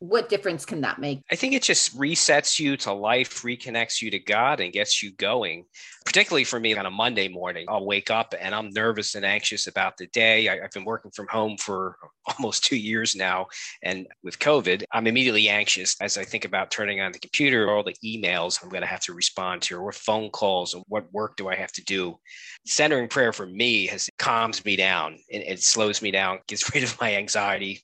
what 0.00 0.28
difference 0.28 0.64
can 0.64 0.80
that 0.82 1.00
make? 1.00 1.20
I 1.30 1.34
think 1.34 1.54
it 1.54 1.62
just 1.62 1.98
resets 1.98 2.60
you 2.60 2.76
to 2.78 2.92
life, 2.92 3.42
reconnects 3.42 4.00
you 4.00 4.10
to 4.12 4.18
God, 4.18 4.60
and 4.60 4.72
gets 4.72 5.02
you 5.02 5.10
going. 5.12 5.64
Particularly 6.04 6.44
for 6.44 6.60
me 6.60 6.76
on 6.76 6.86
a 6.86 6.90
Monday 6.90 7.26
morning, 7.28 7.66
I'll 7.68 7.84
wake 7.84 8.10
up 8.10 8.32
and 8.40 8.54
I'm 8.54 8.70
nervous 8.70 9.16
and 9.16 9.24
anxious 9.24 9.66
about 9.66 9.96
the 9.96 10.06
day. 10.08 10.48
I, 10.48 10.58
have 10.62 10.70
been 10.70 10.84
working 10.84 11.10
from 11.10 11.26
home 11.26 11.56
for 11.56 11.96
almost 12.38 12.64
two 12.64 12.76
years 12.76 13.16
now. 13.16 13.48
And 13.82 14.06
with 14.22 14.38
COVID, 14.38 14.84
I'm 14.92 15.08
immediately 15.08 15.48
anxious 15.48 15.96
as 16.00 16.16
I 16.16 16.24
think 16.24 16.44
about 16.44 16.70
turning 16.70 17.00
on 17.00 17.10
the 17.10 17.18
computer, 17.18 17.68
all 17.68 17.82
the 17.82 17.96
emails 18.04 18.62
I'm 18.62 18.68
going 18.68 18.82
to 18.82 18.86
have 18.86 19.00
to 19.00 19.12
respond 19.12 19.62
to, 19.62 19.78
or 19.78 19.90
phone 19.90 20.30
calls, 20.30 20.74
and 20.74 20.84
what 20.86 21.12
work 21.12 21.36
do 21.36 21.48
I 21.48 21.56
have 21.56 21.72
to 21.72 21.84
do. 21.84 22.18
Centering 22.66 23.08
prayer 23.08 23.32
for 23.32 23.46
me 23.46 23.88
has 23.88 24.08
calms 24.18 24.64
me 24.64 24.76
down 24.76 25.18
and 25.32 25.42
it 25.42 25.60
slows 25.60 26.02
me 26.02 26.12
down, 26.12 26.38
gets 26.46 26.72
rid 26.74 26.84
of 26.84 27.00
my 27.00 27.16
anxiety, 27.16 27.82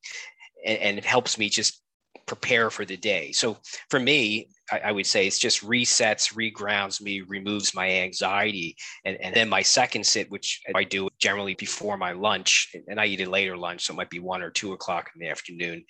and, 0.64 0.79
and 0.79 0.98
it 0.98 1.05
helps 1.05 1.38
me 1.38 1.48
just 1.48 1.83
prepare 2.26 2.70
for 2.70 2.84
the 2.84 2.96
day. 2.96 3.32
So 3.32 3.58
for 3.90 4.00
me, 4.00 4.48
I, 4.70 4.78
I, 4.87 4.92
would 4.92 5.06
say 5.06 5.26
it's 5.26 5.38
just 5.38 5.62
resets, 5.62 6.34
regrounds 6.34 7.00
me, 7.00 7.20
removes 7.20 7.74
my 7.74 7.88
anxiety. 7.90 8.76
And, 9.04 9.16
and 9.20 9.34
then 9.34 9.48
my 9.48 9.62
second 9.62 10.06
sit, 10.06 10.30
which 10.30 10.62
I 10.74 10.84
do 10.84 11.08
generally 11.18 11.54
before 11.54 11.96
my 11.96 12.12
lunch, 12.12 12.74
and 12.88 13.00
I 13.00 13.06
eat 13.06 13.20
a 13.20 13.28
later 13.28 13.56
lunch, 13.56 13.84
so 13.84 13.94
it 13.94 13.96
might 13.96 14.10
be 14.10 14.20
one 14.20 14.42
or 14.42 14.50
two 14.50 14.72
o'clock 14.72 15.10
in 15.14 15.20
the 15.20 15.28
afternoon. 15.28 15.84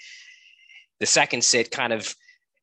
The 1.00 1.06
second 1.06 1.44
sit 1.44 1.70
kind 1.70 1.92
of 1.92 2.14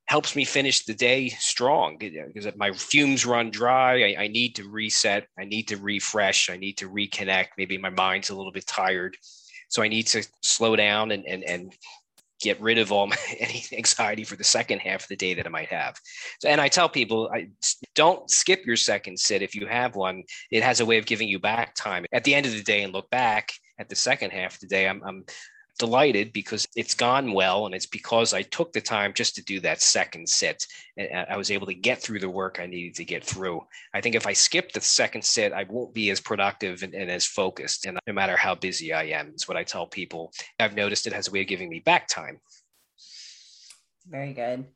helps 0.05 0.35
me 0.35 0.43
finish 0.43 0.83
the 0.83 0.93
day 0.93 1.29
strong 1.29 1.97
because 1.97 2.45
my 2.57 2.71
fumes 2.73 3.25
run 3.25 3.49
dry. 3.49 4.03
I, 4.03 4.23
I 4.23 4.27
need 4.27 4.55
to 4.55 4.67
reset. 4.69 5.27
I 5.39 5.45
need 5.45 5.69
to 5.69 5.77
refresh. 5.77 6.49
I 6.49 6.57
need 6.57 6.77
to 6.79 6.89
reconnect. 6.89 7.47
Maybe 7.57 7.77
my 7.77 7.89
mind's 7.89 8.29
a 8.29 8.35
little 8.35 8.51
bit 8.51 8.67
tired. 8.67 9.15
So 9.69 9.81
I 9.81 9.87
need 9.87 10.07
to 10.07 10.27
slow 10.41 10.75
down 10.75 11.11
and, 11.11 11.25
and, 11.25 11.45
and 11.45 11.73
get 12.41 12.59
rid 12.59 12.77
of 12.77 12.91
all 12.91 13.07
my 13.07 13.17
any 13.39 13.63
anxiety 13.73 14.23
for 14.23 14.35
the 14.35 14.43
second 14.43 14.79
half 14.79 15.03
of 15.03 15.07
the 15.07 15.15
day 15.15 15.33
that 15.33 15.45
I 15.45 15.49
might 15.49 15.69
have. 15.69 15.99
And 16.45 16.59
I 16.59 16.67
tell 16.67 16.89
people, 16.89 17.29
I 17.33 17.49
don't 17.95 18.29
skip 18.29 18.65
your 18.65 18.75
second 18.75 19.17
sit 19.19 19.41
if 19.41 19.55
you 19.55 19.67
have 19.67 19.95
one. 19.95 20.23
It 20.51 20.63
has 20.63 20.79
a 20.79 20.85
way 20.85 20.97
of 20.97 21.05
giving 21.05 21.27
you 21.27 21.39
back 21.39 21.75
time 21.75 22.05
at 22.11 22.23
the 22.23 22.35
end 22.35 22.45
of 22.45 22.53
the 22.53 22.63
day 22.63 22.83
and 22.83 22.93
look 22.93 23.09
back 23.09 23.51
at 23.79 23.89
the 23.89 23.95
second 23.95 24.31
half 24.31 24.55
of 24.55 24.59
the 24.61 24.67
day. 24.67 24.87
I'm, 24.87 25.01
I'm 25.03 25.25
delighted 25.81 26.31
because 26.31 26.67
it's 26.75 26.93
gone 26.93 27.33
well 27.33 27.65
and 27.65 27.73
it's 27.73 27.87
because 27.87 28.35
I 28.35 28.43
took 28.43 28.71
the 28.71 28.81
time 28.81 29.13
just 29.15 29.33
to 29.33 29.43
do 29.43 29.59
that 29.61 29.81
second 29.81 30.29
sit 30.29 30.67
and 30.95 31.09
uh, 31.11 31.25
I 31.27 31.37
was 31.37 31.49
able 31.49 31.65
to 31.65 31.73
get 31.73 31.99
through 31.99 32.19
the 32.19 32.29
work 32.29 32.59
I 32.59 32.67
needed 32.67 32.93
to 32.97 33.03
get 33.03 33.23
through. 33.23 33.61
I 33.91 33.99
think 33.99 34.13
if 34.13 34.27
I 34.27 34.33
skip 34.33 34.73
the 34.73 34.79
second 34.79 35.23
sit, 35.23 35.53
I 35.53 35.63
won't 35.63 35.91
be 35.91 36.11
as 36.11 36.19
productive 36.19 36.83
and, 36.83 36.93
and 36.93 37.09
as 37.09 37.25
focused. 37.25 37.87
And 37.87 37.97
no 38.05 38.13
matter 38.13 38.37
how 38.37 38.53
busy 38.53 38.93
I 38.93 39.05
am, 39.05 39.33
is 39.35 39.47
what 39.47 39.57
I 39.57 39.63
tell 39.63 39.87
people. 39.87 40.31
I've 40.59 40.75
noticed 40.75 41.07
it 41.07 41.13
has 41.13 41.29
a 41.29 41.31
way 41.31 41.41
of 41.41 41.47
giving 41.47 41.69
me 41.69 41.79
back 41.79 42.07
time. 42.07 42.39
Very 44.05 44.33
good. 44.33 44.67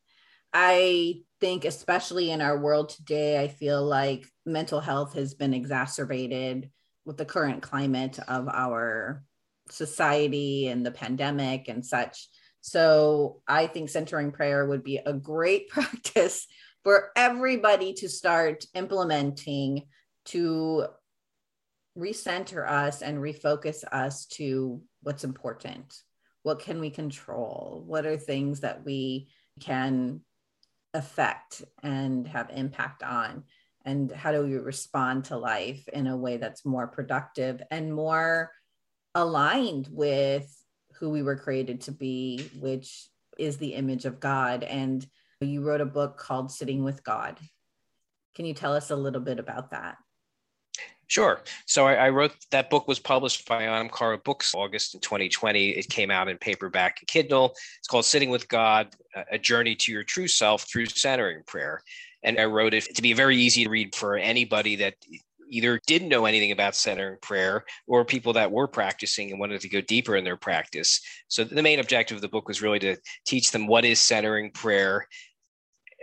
I 0.51 1.21
think, 1.39 1.65
especially 1.65 2.31
in 2.31 2.41
our 2.41 2.57
world 2.57 2.89
today, 2.89 3.39
I 3.39 3.49
feel 3.49 3.85
like 3.85 4.25
mental 4.43 4.79
health 4.79 5.13
has 5.13 5.35
been 5.35 5.53
exacerbated 5.53 6.71
with 7.05 7.17
the 7.17 7.25
current 7.25 7.61
climate 7.61 8.17
of 8.27 8.47
our 8.47 9.23
society 9.69 10.67
and 10.67 10.85
the 10.85 10.91
pandemic 10.91 11.67
and 11.67 11.85
such. 11.85 12.27
So 12.61 13.41
I 13.47 13.67
think 13.67 13.89
centering 13.89 14.31
prayer 14.31 14.65
would 14.65 14.83
be 14.83 14.97
a 14.97 15.13
great 15.13 15.69
practice 15.69 16.47
for 16.83 17.09
everybody 17.15 17.93
to 17.93 18.09
start 18.09 18.65
implementing 18.73 19.87
to 20.25 20.85
recenter 21.97 22.69
us 22.69 23.01
and 23.01 23.19
refocus 23.19 23.83
us 23.91 24.25
to 24.25 24.81
what's 25.01 25.23
important. 25.23 25.95
What 26.43 26.59
can 26.59 26.79
we 26.79 26.89
control? 26.89 27.83
What 27.87 28.05
are 28.05 28.17
things 28.17 28.59
that 28.59 28.83
we 28.85 29.29
can 29.59 30.21
affect 30.93 31.63
and 31.81 32.27
have 32.27 32.49
impact 32.51 33.01
on? 33.01 33.43
and 33.85 34.11
how 34.11 34.31
do 34.31 34.41
we 34.41 34.55
respond 34.55 35.25
to 35.25 35.37
life 35.37 35.87
in 35.93 36.07
a 36.07 36.17
way 36.17 36.37
that's 36.37 36.65
more 36.65 36.87
productive 36.87 37.61
and 37.71 37.93
more 37.93 38.51
aligned 39.15 39.87
with 39.91 40.51
who 40.99 41.09
we 41.09 41.23
were 41.23 41.37
created 41.37 41.81
to 41.81 41.91
be, 41.91 42.49
which 42.59 43.07
is 43.39 43.57
the 43.57 43.73
image 43.73 44.05
of 44.05 44.19
God. 44.19 44.63
And 44.63 45.05
you 45.41 45.61
wrote 45.61 45.81
a 45.81 45.85
book 45.85 46.17
called 46.17 46.51
Sitting 46.51 46.83
with 46.83 47.03
God. 47.03 47.39
Can 48.35 48.45
you 48.45 48.53
tell 48.53 48.73
us 48.73 48.91
a 48.91 48.95
little 48.95 49.21
bit 49.21 49.39
about 49.39 49.71
that? 49.71 49.97
Sure. 51.07 51.41
So 51.67 51.85
I, 51.85 51.93
I, 51.93 52.09
wrote 52.09 52.33
that 52.49 52.69
book 52.71 52.87
was 52.87 52.97
published 52.97 53.47
by 53.47 53.63
Anam 53.63 53.89
Cara 53.89 54.17
Books 54.17 54.53
August 54.55 54.95
in 54.95 55.01
2020. 55.01 55.69
It 55.69 55.87
came 55.87 56.09
out 56.09 56.27
in 56.27 56.37
paperback 56.37 56.97
and 56.99 57.07
Kindle. 57.07 57.53
It's 57.77 57.87
called 57.87 58.05
Sitting 58.05 58.31
with 58.31 58.47
God: 58.47 58.87
A 59.31 59.37
Journey 59.37 59.75
to 59.75 59.91
Your 59.91 60.03
True 60.03 60.27
Self 60.27 60.63
Through 60.63 60.87
Centering 60.87 61.43
Prayer. 61.45 61.83
And 62.23 62.39
I 62.39 62.45
wrote 62.45 62.73
it 62.73 62.95
to 62.95 63.03
be 63.03 63.13
very 63.13 63.37
easy 63.37 63.65
to 63.65 63.69
read 63.69 63.93
for 63.93 64.17
anybody 64.17 64.77
that 64.77 64.95
either 65.49 65.79
didn't 65.87 66.09
know 66.09 66.25
anything 66.25 66.51
about 66.51 66.75
centering 66.75 67.17
prayer 67.21 67.65
or 67.87 68.05
people 68.05 68.33
that 68.33 68.51
were 68.51 68.67
practicing 68.67 69.31
and 69.31 69.39
wanted 69.39 69.61
to 69.61 69.69
go 69.69 69.81
deeper 69.81 70.15
in 70.15 70.23
their 70.23 70.37
practice. 70.37 71.01
So 71.27 71.43
the 71.43 71.63
main 71.63 71.79
objective 71.79 72.15
of 72.15 72.21
the 72.21 72.27
book 72.27 72.47
was 72.47 72.61
really 72.61 72.79
to 72.79 72.97
teach 73.25 73.51
them 73.51 73.67
what 73.67 73.85
is 73.85 73.99
centering 73.99 74.51
prayer 74.51 75.07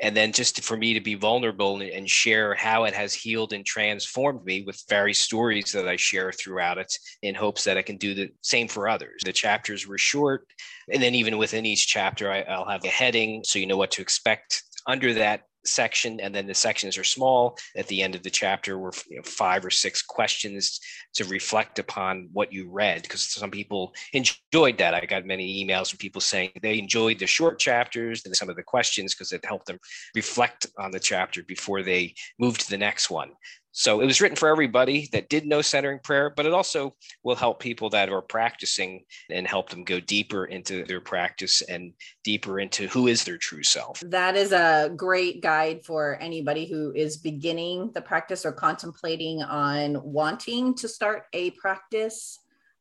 and 0.03 0.17
then 0.17 0.33
just 0.33 0.63
for 0.65 0.77
me 0.77 0.95
to 0.95 1.01
be 1.01 1.15
vulnerable 1.15 1.81
and 1.81 2.11
share 2.11 2.55
how 2.55 2.85
it 2.85 2.95
has 2.95 3.15
healed 3.15 3.53
and 3.53 3.65
transformed 3.65 4.45
me 4.45 4.63
with 4.63 4.83
various 4.89 5.21
stories 5.21 5.71
that 5.73 5.87
I 5.87 5.97
share 5.97 6.33
throughout 6.33 6.79
it 6.79 6.93
in 7.23 7.37
hopes 7.37 7.63
that 7.65 7.79
I 7.79 7.83
can 7.83 7.99
do 7.99 8.13
the 8.13 8.31
same 8.43 8.67
for 8.67 8.89
others. 8.89 9.23
The 9.25 9.33
chapters 9.33 9.87
were 9.87 9.99
short, 9.99 10.47
and 10.93 11.01
then 11.01 11.15
even 11.15 11.39
within 11.39 11.65
each 11.65 11.87
chapter, 11.87 12.31
I, 12.33 12.45
will 12.59 12.69
have 12.69 12.85
a 12.85 12.89
heading 12.89 13.45
so 13.45 13.61
you 13.61 13.67
know 13.67 13.77
what 13.77 13.93
to 13.93 14.03
expect 14.03 14.65
under 14.89 15.15
that 15.15 15.43
section 15.65 16.21
and 16.21 16.35
then 16.35 16.47
the 16.47 16.55
sections 16.55 16.99
are 16.99 17.05
small. 17.05 17.59
At 17.77 17.87
the 17.87 18.03
end 18.03 18.15
of 18.15 18.23
the 18.23 18.31
chapter 18.31 18.79
were 18.79 18.93
you 19.09 19.17
know, 19.17 19.23
five 19.23 19.65
or 19.65 19.71
six 19.71 20.03
questions 20.03 20.81
to 21.15 21.25
reflect 21.25 21.79
upon 21.79 22.29
what 22.33 22.53
you 22.53 22.71
read 22.71 23.03
because 23.03 23.25
some 23.25 23.51
people 23.51 23.95
enjoyed 24.13 24.79
that. 24.79 24.95
I 24.95 25.05
got 25.07 25.25
many 25.25 25.65
emails 25.65 25.91
from 25.91 25.99
people 25.99 26.21
saying 26.21 26.51
they 26.63 26.79
enjoyed 26.79 27.19
the 27.19 27.27
short 27.27 27.59
chapters 27.59 28.23
and 28.25 28.35
some 28.35 28.49
of 28.49 28.57
the 28.57 28.63
questions 28.63 29.15
because 29.15 29.33
it 29.33 29.45
helped 29.45 29.67
them 29.67 29.79
reflect 30.15 30.67
on 30.79 30.91
the 30.91 31.01
chapter 31.01 31.43
before 31.43 31.83
they 31.83 32.15
moved 32.39 32.63
to 32.63 32.71
the 32.71 32.79
next 32.79 33.11
one 33.11 33.33
so 33.73 34.03
it 34.03 34.07
was 34.07 34.21
written 34.21 34.37
for 34.37 34.51
everybody 34.51 35.09
that 35.13 35.31
did 35.31 35.47
know 35.47 35.63
centering 35.63 35.99
prayer, 35.99 36.29
but 36.29 36.45
it 36.45 36.53
also 36.53 36.95
will 37.23 37.35
help 37.35 37.59
people 37.59 37.89
that 37.91 38.11
are 38.11 38.21
practicing 38.21 39.05
and 39.31 39.47
help 39.47 39.71
them 39.71 39.83
go 39.83 39.99
deeper 39.99 40.45
into 40.45 40.85
their 40.85 41.01
practice 41.01 41.63
and 41.63 41.95
deeper 42.23 42.61
into 42.61 42.87
who 42.89 43.07
is 43.07 43.25
their 43.25 43.39
true 43.39 43.63
self. 43.63 44.01
That 44.05 44.37
is 44.37 44.53
a 44.53 44.93
great 44.95 45.43
guide 45.43 45.87
for 45.87 46.19
anybody 46.21 46.67
who 46.67 46.93
is 46.95 47.17
beginning 47.17 47.93
the 47.95 48.03
practice 48.03 48.45
or 48.45 48.53
contemplating 48.53 49.43
on 49.43 50.03
wanting 50.05 50.75
to 50.75 50.87
start 50.87 51.25
a 51.33 51.53
practice. 51.53 52.39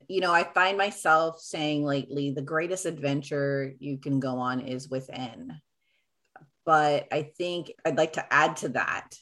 You 0.10 0.20
know, 0.20 0.34
I 0.34 0.44
find 0.44 0.78
myself 0.78 1.40
saying 1.40 1.86
lately 1.86 2.32
the 2.32 2.42
greatest 2.42 2.86
adventure 2.86 3.74
you 3.80 3.98
can 3.98 4.20
go 4.20 4.40
on 4.40 4.60
is 4.60 4.90
within. 4.90 5.54
But 6.66 7.08
I 7.14 7.32
think 7.38 7.72
I'd 7.86 7.98
like 7.98 8.14
to 8.14 8.34
add 8.34 8.58
to 8.58 8.70
that 8.70 9.16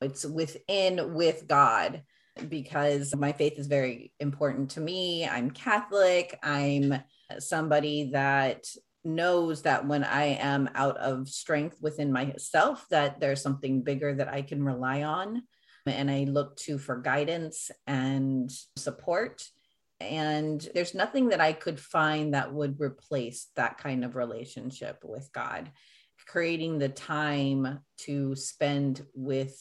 it's 0.00 0.24
within 0.24 1.14
with 1.14 1.46
God 1.46 2.02
because 2.48 3.14
my 3.14 3.32
faith 3.32 3.58
is 3.58 3.66
very 3.66 4.12
important 4.20 4.70
to 4.72 4.80
me. 4.80 5.26
I'm 5.26 5.50
Catholic. 5.50 6.38
I'm 6.42 7.00
somebody 7.38 8.10
that 8.12 8.66
knows 9.04 9.62
that 9.62 9.86
when 9.86 10.02
I 10.02 10.24
am 10.40 10.70
out 10.74 10.96
of 10.96 11.28
strength 11.28 11.76
within 11.80 12.12
myself, 12.12 12.86
that 12.90 13.20
there's 13.20 13.42
something 13.42 13.82
bigger 13.82 14.14
that 14.14 14.28
I 14.28 14.42
can 14.42 14.64
rely 14.64 15.02
on. 15.02 15.42
And 15.86 16.10
I 16.10 16.24
look 16.24 16.56
to 16.60 16.78
for 16.78 16.96
guidance 16.96 17.70
and 17.86 18.50
support. 18.76 19.46
And 20.00 20.66
there's 20.74 20.94
nothing 20.94 21.28
that 21.28 21.40
I 21.40 21.52
could 21.52 21.78
find 21.78 22.34
that 22.34 22.52
would 22.52 22.80
replace 22.80 23.48
that 23.56 23.78
kind 23.78 24.04
of 24.04 24.16
relationship 24.16 25.02
with 25.04 25.30
God. 25.32 25.70
Creating 26.26 26.78
the 26.78 26.88
time 26.88 27.80
to 27.98 28.34
spend 28.34 29.04
with 29.14 29.54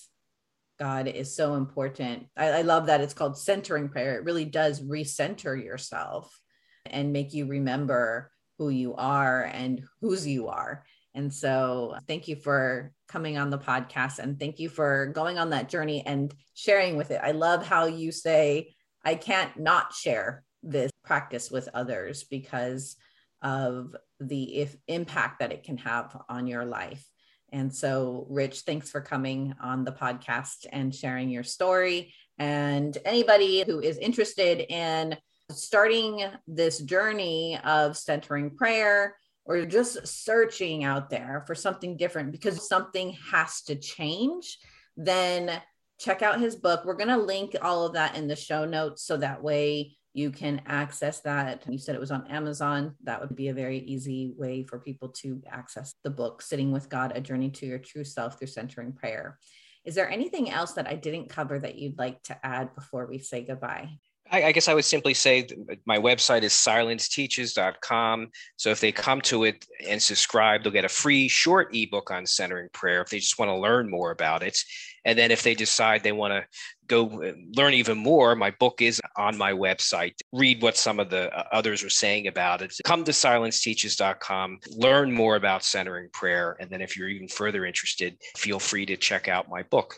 God 0.80 1.08
is 1.08 1.36
so 1.36 1.56
important. 1.56 2.28
I, 2.36 2.50
I 2.50 2.62
love 2.62 2.88
that 2.88 3.02
it's 3.02 3.14
called 3.14 3.38
centering 3.38 3.90
prayer. 3.90 4.18
It 4.18 4.26
really 4.26 4.46
does 4.46 4.82
recenter 4.82 5.62
yourself 5.62 6.38
and 6.86 7.14
make 7.14 7.34
you 7.34 7.46
remember 7.46 8.32
who 8.58 8.70
you 8.70 8.96
are 8.96 9.44
and 9.44 9.84
whose 10.02 10.28
you 10.28 10.48
are. 10.48 10.84
And 11.16 11.32
so, 11.32 11.96
thank 12.08 12.28
you 12.28 12.36
for 12.36 12.92
coming 13.08 13.38
on 13.38 13.52
the 13.52 13.60
podcast 13.60 14.18
and 14.18 14.40
thank 14.40 14.58
you 14.58 14.68
for 14.68 15.08
going 15.14 15.38
on 15.38 15.52
that 15.52 15.70
journey 15.70 16.04
and 16.06 16.34
sharing 16.56 16.98
with 16.98 17.12
it. 17.12 17.22
I 17.24 17.32
love 17.32 17.66
how 17.66 17.86
you 17.86 18.12
say, 18.12 18.74
I 19.06 19.16
can't 19.16 19.60
not 19.60 19.94
share 19.94 20.44
this 20.64 20.92
practice 21.04 21.52
with 21.52 21.70
others 21.74 22.24
because 22.24 22.96
of 23.44 23.96
the 24.20 24.56
if 24.56 24.76
impact 24.88 25.40
that 25.40 25.52
it 25.52 25.64
can 25.64 25.78
have 25.78 26.18
on 26.30 26.48
your 26.48 26.66
life. 26.66 27.06
And 27.54 27.74
so, 27.74 28.26
Rich, 28.30 28.62
thanks 28.62 28.90
for 28.90 29.00
coming 29.00 29.54
on 29.62 29.86
the 29.86 29.92
podcast 29.92 30.66
and 30.72 30.94
sharing 30.94 31.30
your 31.30 31.44
story. 31.44 32.14
And 32.40 32.98
anybody 33.06 33.64
who 33.66 33.80
is 33.80 34.00
interested 34.00 34.66
in 34.74 35.16
starting 35.52 36.26
this 36.48 36.80
journey 36.80 37.60
of 37.64 37.96
centering 37.96 38.58
prayer 38.58 39.16
or 39.46 39.66
just 39.66 40.08
searching 40.08 40.84
out 40.84 41.12
there 41.12 41.44
for 41.46 41.54
something 41.54 41.96
different 41.96 42.32
because 42.32 42.68
something 42.68 43.16
has 43.32 43.62
to 43.64 43.76
change, 43.76 44.58
then 44.98 45.62
check 46.00 46.24
out 46.24 46.40
his 46.40 46.56
book. 46.56 46.86
We're 46.86 46.96
going 46.96 47.10
to 47.10 47.18
link 47.18 47.56
all 47.62 47.86
of 47.86 47.94
that 47.94 48.18
in 48.18 48.28
the 48.28 48.36
show 48.36 48.66
notes 48.66 49.04
so 49.04 49.18
that 49.18 49.44
way 49.44 49.96
you 50.14 50.30
can 50.30 50.62
access 50.68 51.22
that. 51.22 51.64
You 51.68 51.80
said 51.80 51.96
it 51.96 52.02
was 52.02 52.12
on 52.12 52.28
Amazon. 52.28 52.96
That 53.04 53.20
would 53.20 53.36
be 53.36 53.48
a 53.48 53.54
very 53.54 53.80
easy 53.80 54.34
way 54.38 54.64
for 54.64 54.80
people 54.80 55.10
to 55.22 55.42
access 55.52 55.96
the 56.04 56.12
book, 56.12 56.42
Sitting 56.42 56.72
with 56.72 56.88
God 56.88 57.14
A 57.16 57.22
Journey 57.22 57.50
to 57.50 57.66
Your 57.66 57.80
True 57.80 58.04
Self 58.04 58.38
Through 58.38 58.48
Centering 58.48 58.94
Prayer. 58.94 59.40
Is 59.86 59.96
there 59.96 60.10
anything 60.10 60.50
else 60.50 60.74
that 60.74 60.88
I 60.88 60.96
didn't 60.96 61.30
cover 61.30 61.60
that 61.60 61.78
you'd 61.78 61.98
like 61.98 62.22
to 62.24 62.46
add 62.46 62.74
before 62.76 63.08
we 63.08 63.18
say 63.18 63.44
goodbye? 63.44 63.90
I, 64.32 64.46
I, 64.46 64.52
guess 64.54 64.70
I 64.70 64.74
would 64.74 64.86
simply 64.86 65.14
say 65.14 65.48
my 65.86 65.98
website 65.98 66.44
is 66.44 66.54
silenceteaches.com. 66.54 68.30
So 68.56 68.70
if 68.70 68.80
they 68.80 68.92
come 68.92 69.20
to 69.22 69.44
it 69.44 69.66
and 69.88 70.02
subscribe, 70.02 70.64
they'll 70.64 70.72
get 70.72 70.86
a 70.86 70.90
free 70.90 71.28
short 71.28 71.76
ebook 71.76 72.10
on 72.10 72.26
centering 72.26 72.70
prayer 72.72 73.02
if 73.02 73.10
they 73.10 73.20
just 73.20 73.38
want 73.38 73.50
to 73.50 73.58
learn 73.58 73.90
more 73.90 74.12
about 74.12 74.42
it. 74.42 74.58
And 75.06 75.18
then 75.18 75.32
if 75.32 75.44
they 75.44 75.56
decide 75.56 76.04
they 76.04 76.12
want 76.12 76.34
to 76.34 76.46
go 76.88 77.34
learn 77.56 77.74
even 77.74 77.98
more, 77.98 78.36
my 78.36 78.52
book 78.52 78.82
is 78.82 79.02
on 79.18 79.38
my 79.38 79.52
website. 79.52 80.14
Read 80.32 80.62
what 80.62 80.78
some 80.78 81.00
of 81.00 81.10
the 81.10 81.36
uh, 81.36 81.44
others 81.52 81.84
are 81.84 81.90
saying 81.90 82.28
about 82.28 82.62
it. 82.62 82.74
Come 82.86 83.04
to 83.04 83.12
silenceteaches.com, 83.12 84.60
learn 84.72 85.12
more 85.12 85.36
about 85.36 85.64
centering 85.64 86.10
prayer. 86.14 86.56
And 86.60 86.70
then 86.70 86.82
if 86.82 86.96
you're 86.96 87.10
even 87.10 87.28
further 87.28 87.66
interested, 87.66 88.18
feel 88.38 88.60
free 88.60 88.86
to 88.86 88.98
check 88.98 89.28
out 89.28 89.50
my 89.50 89.64
book. 89.64 89.96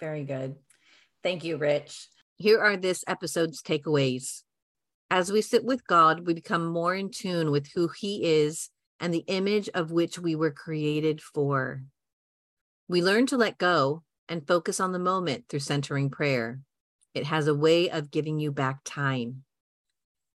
Very 0.00 0.24
good. 0.24 0.56
Thank 1.22 1.44
you, 1.44 1.56
Rich. 1.56 2.08
Here 2.36 2.60
are 2.60 2.76
this 2.76 3.04
episode's 3.06 3.62
takeaways. 3.62 4.42
As 5.10 5.30
we 5.30 5.40
sit 5.40 5.64
with 5.64 5.86
God, 5.86 6.26
we 6.26 6.34
become 6.34 6.66
more 6.66 6.94
in 6.94 7.10
tune 7.10 7.50
with 7.50 7.68
who 7.74 7.88
He 7.88 8.24
is 8.24 8.70
and 9.00 9.12
the 9.12 9.24
image 9.26 9.68
of 9.74 9.90
which 9.90 10.18
we 10.18 10.34
were 10.34 10.50
created 10.50 11.22
for. 11.22 11.82
We 12.86 13.00
learn 13.00 13.24
to 13.26 13.38
let 13.38 13.56
go 13.56 14.02
and 14.28 14.46
focus 14.46 14.78
on 14.78 14.92
the 14.92 14.98
moment 14.98 15.46
through 15.48 15.60
centering 15.60 16.10
prayer. 16.10 16.60
It 17.14 17.24
has 17.24 17.46
a 17.46 17.54
way 17.54 17.88
of 17.88 18.10
giving 18.10 18.38
you 18.38 18.52
back 18.52 18.80
time. 18.84 19.44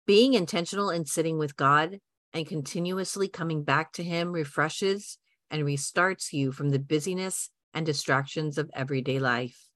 Being 0.08 0.34
intentional 0.34 0.90
in 0.90 1.06
sitting 1.06 1.38
with 1.38 1.56
God 1.56 2.00
and 2.34 2.48
continuously 2.48 3.28
coming 3.28 3.64
back 3.64 3.94
to 3.94 4.04
Him 4.04 4.32
refreshes 4.32 5.20
and 5.52 5.64
restarts 5.64 6.34
you 6.34 6.52
from 6.52 6.70
the 6.70 6.80
busyness 6.80 7.52
and 7.76 7.86
distractions 7.86 8.58
of 8.58 8.72
everyday 8.74 9.20
life. 9.20 9.68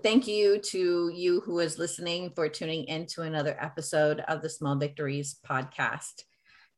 Thank 0.00 0.28
you 0.28 0.58
to 0.58 1.10
you 1.12 1.40
who 1.40 1.58
is 1.58 1.78
listening 1.78 2.30
for 2.36 2.48
tuning 2.48 2.84
into 2.84 3.22
another 3.22 3.56
episode 3.60 4.20
of 4.28 4.40
the 4.40 4.48
Small 4.48 4.76
Victories 4.76 5.36
podcast. 5.48 6.22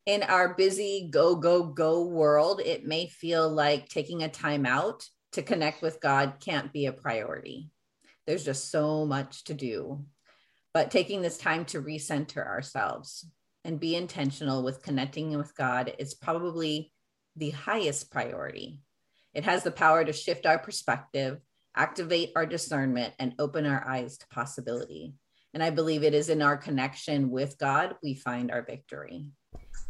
In 0.06 0.22
our 0.22 0.54
busy 0.54 1.08
go, 1.10 1.36
go, 1.36 1.64
go 1.64 2.06
world, 2.06 2.62
it 2.64 2.86
may 2.86 3.06
feel 3.08 3.50
like 3.50 3.88
taking 3.90 4.22
a 4.22 4.28
time 4.28 4.64
out 4.64 5.06
to 5.36 5.42
connect 5.42 5.80
with 5.80 6.00
God 6.00 6.34
can't 6.40 6.72
be 6.72 6.86
a 6.86 6.92
priority. 6.92 7.70
There's 8.26 8.44
just 8.44 8.70
so 8.70 9.06
much 9.06 9.44
to 9.44 9.54
do. 9.54 10.04
But 10.74 10.90
taking 10.90 11.22
this 11.22 11.38
time 11.38 11.64
to 11.66 11.80
recenter 11.80 12.44
ourselves 12.44 13.26
and 13.64 13.80
be 13.80 13.96
intentional 13.96 14.62
with 14.62 14.82
connecting 14.82 15.36
with 15.38 15.56
God 15.56 15.94
is 15.98 16.12
probably 16.12 16.92
the 17.36 17.50
highest 17.50 18.10
priority. 18.10 18.82
It 19.32 19.44
has 19.44 19.62
the 19.62 19.70
power 19.70 20.04
to 20.04 20.12
shift 20.12 20.44
our 20.44 20.58
perspective 20.58 21.40
activate 21.76 22.32
our 22.34 22.46
discernment, 22.46 23.14
and 23.18 23.34
open 23.38 23.66
our 23.66 23.86
eyes 23.86 24.18
to 24.18 24.26
possibility. 24.28 25.14
And 25.54 25.62
I 25.62 25.70
believe 25.70 26.02
it 26.02 26.14
is 26.14 26.28
in 26.28 26.42
our 26.42 26.56
connection 26.56 27.30
with 27.30 27.56
God 27.58 27.94
we 28.02 28.14
find 28.14 28.50
our 28.50 28.62
victory. 28.62 29.26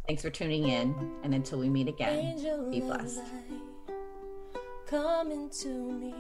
Thanks 0.07 0.23
for 0.23 0.31
tuning 0.31 0.69
in. 0.69 0.95
And 1.23 1.35
until 1.35 1.59
we 1.59 1.69
meet 1.69 1.89
again, 1.89 2.71
be 2.71 2.81
blessed. 2.81 3.23
Come 4.89 5.33
into 5.33 5.69
me, 5.69 6.15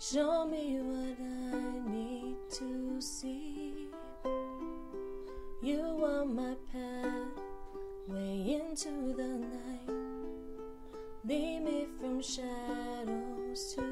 Show 0.00 0.46
me 0.46 0.78
what 0.80 1.18
I 1.20 1.90
need 1.90 2.36
to 2.52 3.00
see. 3.00 3.88
You 5.60 6.04
are 6.06 6.24
my 6.24 6.54
pathway 6.72 8.58
into 8.58 9.12
the 9.12 9.28
night. 9.44 9.90
Lead 11.26 11.60
me 11.64 11.86
from 12.00 12.22
shadows 12.22 13.74
to 13.74 13.82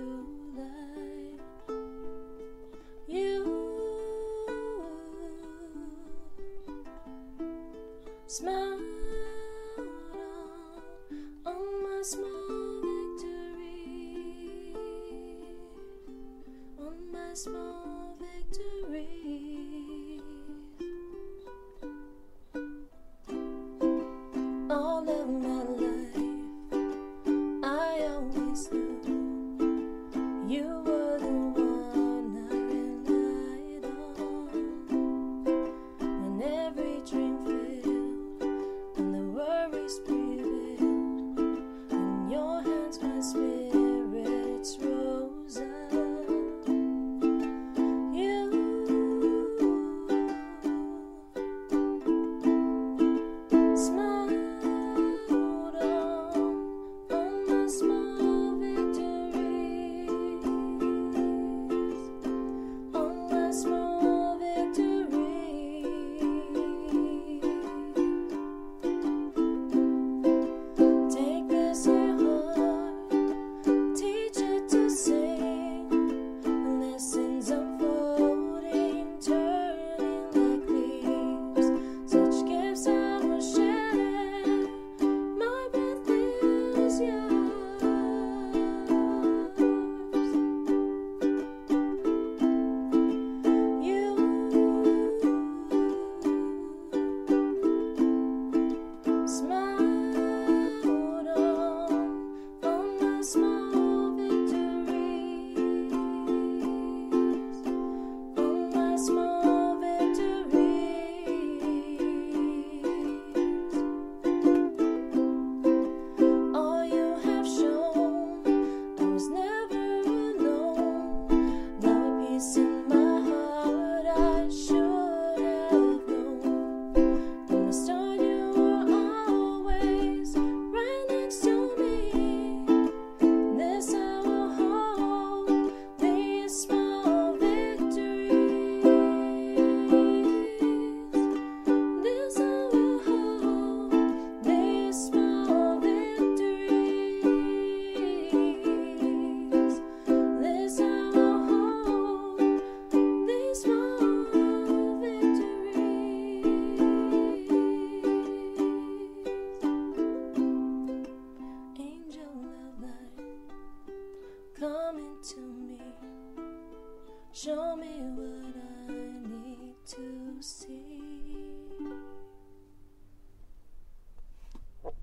light. 0.56 1.40
You 3.06 3.66
smile 8.28 8.78
on, 11.44 11.82
my 11.82 12.02
small 17.36 18.16
victory. 18.18 19.55